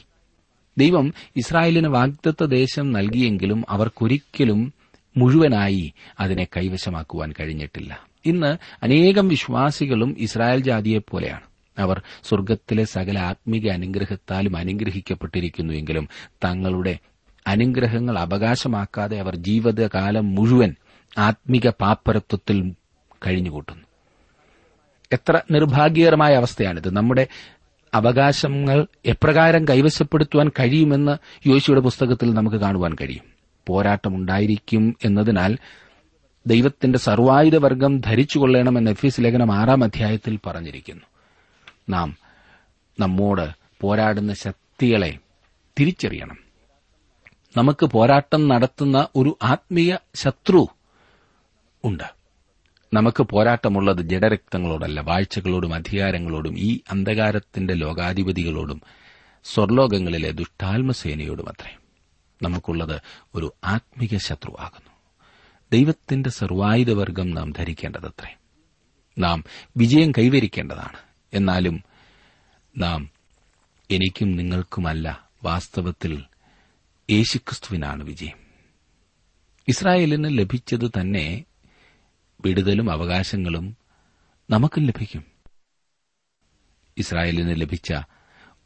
ദൈവം 0.78 1.13
ഇസ്രായേലിന് 1.36 1.88
വാഗ്ദത്ത 1.88 2.43
ദേശം 2.43 2.91
നൽകിയെങ്കിലും 2.91 3.65
അവർക്കൊരിക്കലും 3.69 4.73
മുഴുവനായി 5.17 5.93
അതിനെ 6.19 6.47
കൈവശമാക്കുവാൻ 6.58 7.34
കഴിഞ്ഞിട്ടില്ല. 7.39 8.08
ഇന്ന് 8.26 8.58
അനേകം 8.84 9.28
വിശ്വാസികളും 9.28 10.15
ഇസ്രായേൽ 10.19 10.60
ജാതിയെപ്പോലെയാണ് 10.60 11.41
അവർ 11.78 12.02
സ്വർഗത്തിലെ 12.23 12.84
സകല 12.84 13.19
ആത്മീക 13.19 13.69
അനുഗ്രഹത്താലും 13.69 14.58
അനുഗ്രഹിക്കപ്പെട്ടിരിക്കുന്നുവെങ്കിലും 14.58 16.08
തങ്ങളുടെ 16.45 16.99
അനുഗ്രഹങ്ങൾ 17.47 18.19
അവകാശമാക്കാതെ 18.19 19.19
അവർ 19.19 19.36
ജീവിതകാലം 19.36 20.36
മുഴുവൻ 20.36 20.76
ആത്മീക 21.17 21.69
പാപ്പരത്വത്തിൽ 21.69 22.73
കഴിഞ്ഞുകൂട്ടുന്നു. 23.28 23.82
എത്ര 25.13 25.41
നിർഭാഗ്യകരമായ 25.52 26.34
അവസ്ഥയാണിത്. 26.34 26.89
നമ്മുടെ 26.89 27.28
അവകാശങ്ങൾ 27.93 28.88
എപ്രകാരം 29.06 29.65
കൈവശപ്പെടുത്തുവാൻ 29.67 30.49
കഴിയുമെന്ന് 30.49 31.17
യോശിയുടെ 31.49 31.82
പുസ്തകത്തിൽ 31.82 32.34
നമുക്ക് 32.34 32.58
കാണുവാൻ 32.58 32.95
കഴിയും. 33.02 33.23
പോരാട്ടമുണ്ടായിരിക്കും 33.67 34.95
എന്നതിനാൽ 35.06 35.58
ദൈവത്തിന്റെ 36.47 36.99
സർവായുധവർഗം 36.99 37.99
ധരിച്ചുകൊള്ളണമെന്ന് 37.99 38.91
എഫീസ് 38.91 39.21
ലേഖനം 39.21 39.56
ആറാം 39.56 39.84
അധ്യായത്തിൽ 39.84 40.39
പറഞ്ഞിരിക്കുന്നു. 40.45 41.04
നാം 41.89 42.17
നമ്മോട് 42.99 43.49
പോരാടുന്ന 43.82 44.34
ശക്തികളെ 44.34 45.17
തിരിച്ചറിയണം. 45.80 46.38
നമുക്ക് 47.58 47.86
പോരാട്ടം 47.86 48.47
നടത്തുന്ന 48.47 49.08
ഒരു 49.15 49.38
ആത്മീയ 49.43 49.97
ശത്രു 50.15 50.67
ഉണ്ട്. 51.84 52.22
നമുക്ക് 52.93 53.23
പോരാട്ടമുള്ളത് 53.23 54.01
ജഡരക്തങ്ങളോടല്ല 54.01 55.01
വാഴ്ചകളോടും 55.01 55.73
അധികാരങ്ങളോടും 55.73 56.60
ഈ 56.60 56.79
അന്ധകാരത്തിന്റെ 56.91 57.73
ലോകാധിപതികളോടും 57.73 58.82
സ്വർലോകങ്ങളിലെ 59.43 60.32
ദുഷ്ടാത്മസേനയോടും 60.32 61.49
അത്രേ. 61.49 61.77
നമുക്കുള്ളത് 62.41 63.01
ഒരു 63.36 63.53
ആത്മീക 63.63 64.17
ശത്രുവാകുന്നു. 64.17 64.89
ദൈവത്തിന്റെ 65.71 66.29
സർവായുധവർഗം 66.29 67.32
നാം 67.32 67.51
ധരിക്കേണ്ടതത്രേ. 67.51 68.36
നാം 69.17 69.43
വിജയം 69.77 70.12
കൈവരിക്കേണ്ടതാണ്. 70.12 70.97
എന്നാലും 71.34 71.84
നാം 72.77 73.10
എനിക്കും 73.91 74.36
നിങ്ങൾക്കുമല്ല 74.36 75.29
വാസ്തവത്തിൽ 75.43 76.23
യേശുക്രിസ്തുവിനാണ് 77.12 78.03
വിജയം. 78.03 78.38
ഇസ്രായേലിന് 79.67 80.38
ലഭിച്ചത് 80.38 80.91
തന്നെ 80.99 81.43
വിടുതലും 82.45 82.91
അവകാശങ്ങളും 82.91 83.77
നമുക്കും 84.49 84.86
ലഭിക്കും. 84.86 85.23
ഇസ്രായേലിന് 86.97 87.62
ലഭിച്ച 87.62 87.93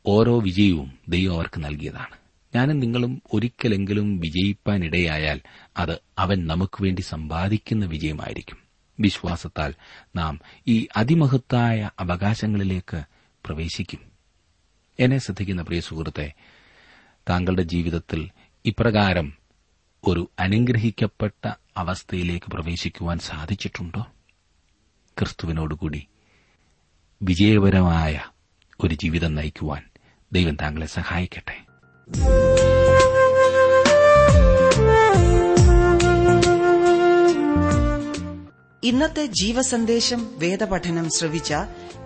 ഓരോ 0.05 0.39
വിജയവും 0.39 0.97
ദൈവം 1.07 1.35
അവർക്ക് 1.35 1.63
നൽകിയതാണ്. 1.63 2.17
ഞാനും 2.55 2.79
നിങ്ങളും 2.79 3.21
ഒരിക്കലെങ്കിലും 3.33 4.19
വിജയിപ്പാനിടയായാൽ 4.19 5.41
അത് 5.77 6.01
അവൻ 6.17 6.47
നമുക്കുവേണ്ടി 6.47 7.01
സമ്പാദിക്കുന്ന 7.01 7.85
വിജയമായിരിക്കും. 7.85 8.57
വിശ്വാസത്താൽ 8.99 9.73
നാം 10.15 10.39
ഈ 10.67 10.87
അതിമഹത്തായ 10.97 11.89
അവകാശങ്ങളിലേക്ക് 11.99 13.03
പ്രവേശിക്കും. 13.45 13.99
എന്നെ 14.99 15.17
ശ്രദ്ധിക്കുന്ന 15.17 15.61
പ്രിയ 15.61 15.79
സുഹൃത്തെ 15.79 16.33
താങ്കളുടെ 17.29 17.61
ജീവിതത്തിൽ 17.61 18.29
ഇപ്രകാരം 18.65 19.46
ഒരു 20.05 20.29
അനുഗ്രഹിക്കപ്പെട്ട 20.39 21.51
അവസ്ഥയിലേക്ക് 21.77 22.51
പ്രവേശിക്കുവാൻ 22.51 23.19
സാധിച്ചിട്ടുണ്ടോ? 23.19 24.05
ക്രിസ്തുവിനോടുകൂടി 25.19 26.07
വിജയപരമായ 27.21 28.21
ഒരു 28.83 28.95
ജീവിതം 28.95 29.35
നയിക്കുവാൻ 29.35 29.83
ദൈവം 30.31 30.55
താങ്കളെ 30.55 30.85
സഹായിക്കട്ടെ. 30.85 31.65
ഇന്നത്തെ 38.83 39.25
ജീവസന്ദേശം 39.25 40.39
വേദപഠനം 40.39 41.09
ശ്രവിച്ച 41.09 41.53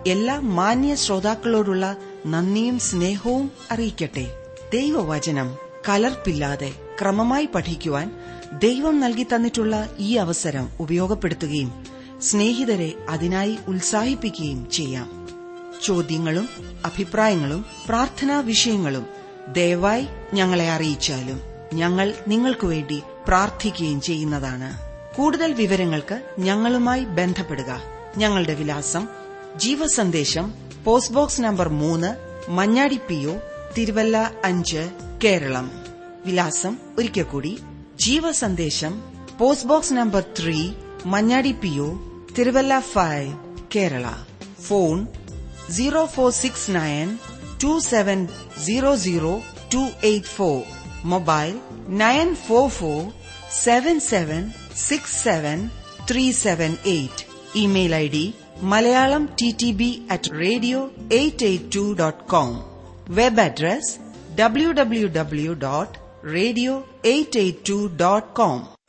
എല്ലാ 0.06 0.40
മാന്യ 0.40 0.94
ശ്രോതാക്കളോടുള്ള 0.94 1.96
നന്ദിയും 2.26 2.78
സ്നേഹവും 2.78 3.50
അറിയിക്കട്ടെ. 3.70 4.56
ദൈവവചനം 4.72 5.56
കലർപ്പില്ലാതെ. 5.88 6.81
ക്രമമായി 7.02 7.46
പഠിക്കുവാൻ 7.46 8.12
ദൈവം 8.58 9.00
നൽകി 9.00 9.22
തന്നിട്ടുള്ള 9.22 9.94
ഈ 9.98 10.16
അവസരം 10.16 10.70
ഉപയോഗപ്പെടുത്തുകയും 10.80 11.86
സ്നേഹിതരെ 12.22 12.92
അതിനായി 13.08 13.58
ഉത്സാഹിപ്പിക്കുകയും 13.68 14.70
ചെയ്യാം. 14.70 15.28
ചോദ്യങ്ങളും 15.84 16.48
അഭിപ്രായങ്ങളും 16.84 17.66
പ്രാർത്ഥനാ 17.88 18.40
വിഷയങ്ങളും 18.40 19.06
ദയവായി 19.52 20.06
ഞങ്ങളെ 20.34 20.70
അറിയിച്ചാലും 20.70 21.40
ഞങ്ങൾ 21.74 22.14
നിങ്ങൾക്കു 22.28 22.66
വേണ്ടി 22.66 23.02
പ്രാർത്ഥിക്കുകയും 23.28 24.00
ചെയ്യുന്നതാണ്. 24.00 24.78
കൂടുതൽ 25.16 25.52
വിവരങ്ങൾക്ക് 25.52 26.22
ഞങ്ങളുമായി 26.38 27.04
ബന്ധപ്പെടുക. 27.04 27.80
ഞങ്ങളുടെ 28.16 28.54
വിലാസം 28.54 29.08
ജീവസന്ദേശം 29.56 30.54
പോസ്റ്റ് 30.84 31.14
ബോക്സ് 31.14 31.40
നമ്പർ 31.40 31.68
മൂന്ന് 31.68 32.16
മഞ്ഞാടി 32.48 32.96
പി 32.96 33.26
ഒ 33.26 33.36
തിരുവല്ല 33.78 34.32
അഞ്ച് 34.44 34.90
കേരളം. 35.24 35.81
വിലാസം 36.26 36.76
ഒരിക്കൽ 36.98 37.22
കൂടി. 37.22 37.58
Jeevasandesham 37.96 39.02
post 39.38 39.68
box 39.68 39.92
number 39.92 40.24
three 40.40 40.72
Manjadi 41.06 41.52
P 41.52 41.78
O 41.78 41.88
Thiruvalla 42.38 42.80
five 42.80 43.32
Kerala. 43.76 44.06
Phone 44.62 45.06
zero 45.70 46.06
four 46.06 46.30
six 46.32 46.70
nine 46.70 47.18
two 47.64 47.78
seven 47.78 48.28
zero 48.64 48.96
zero 48.96 49.42
two 49.74 49.88
eight 50.04 50.26
four. 50.26 50.62
Mobile 51.04 51.60
nine 51.88 52.34
four 52.34 52.68
four 52.68 53.12
seven 53.52 54.00
seven 54.00 54.50
six 54.76 55.24
seven 55.24 55.70
three 56.10 56.32
seven 56.32 56.76
eight. 56.86 57.24
Email 57.54 57.94
I 57.94 58.08
D 58.08 58.34
Malayalam 58.62 59.28
T 59.40 59.56
T 59.62 59.72
B 59.72 60.02
at 60.10 60.30
radio 60.40 60.90
eight 61.12 61.46
eight 61.46 61.74
two 61.74 61.96
dot 62.00 62.24
com. 62.24 62.62
Web 63.08 63.40
address 63.40 63.96
W 64.34 64.72
W 64.72 65.06
W 65.06 65.52
dot 65.52 66.01
radio882.com. 66.24 68.81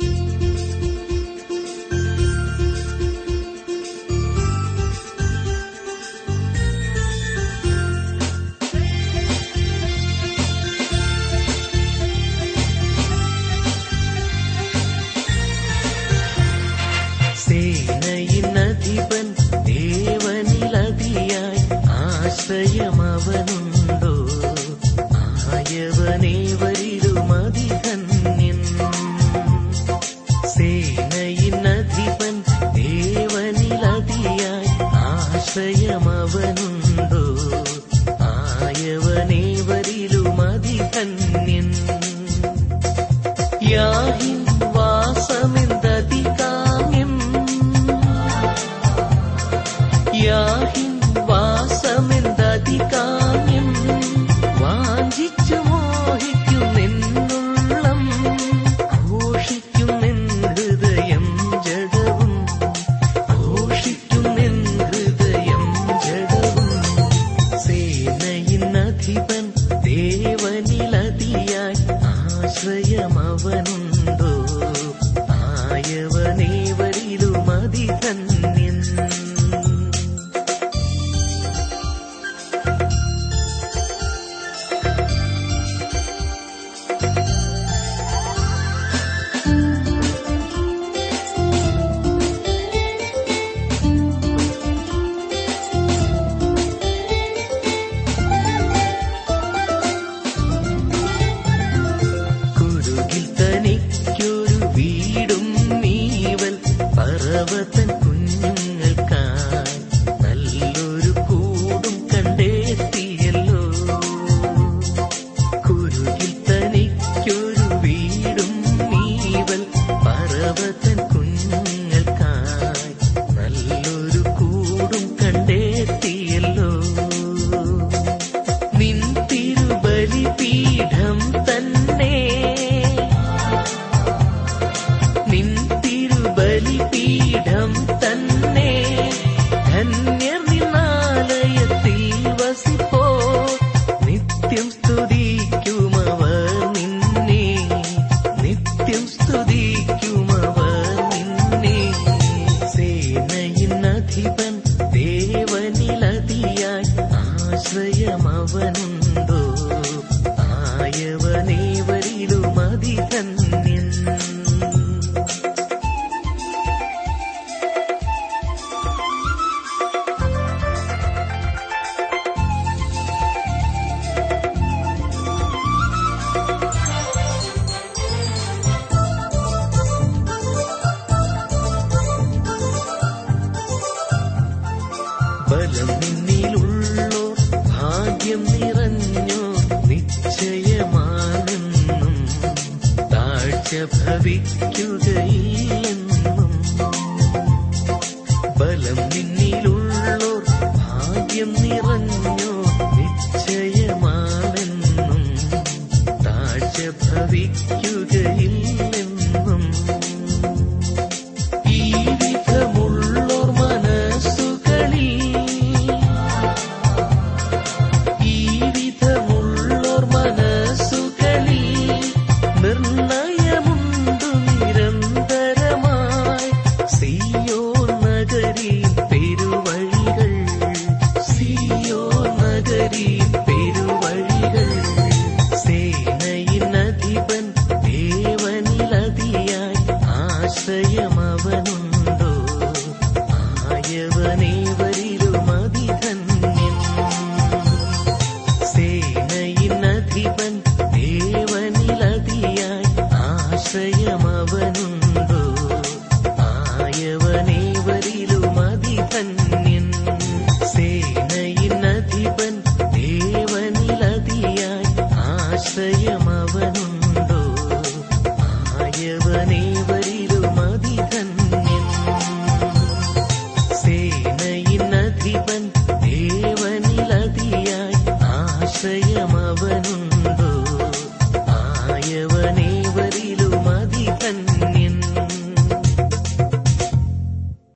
சரி 232.74 233.23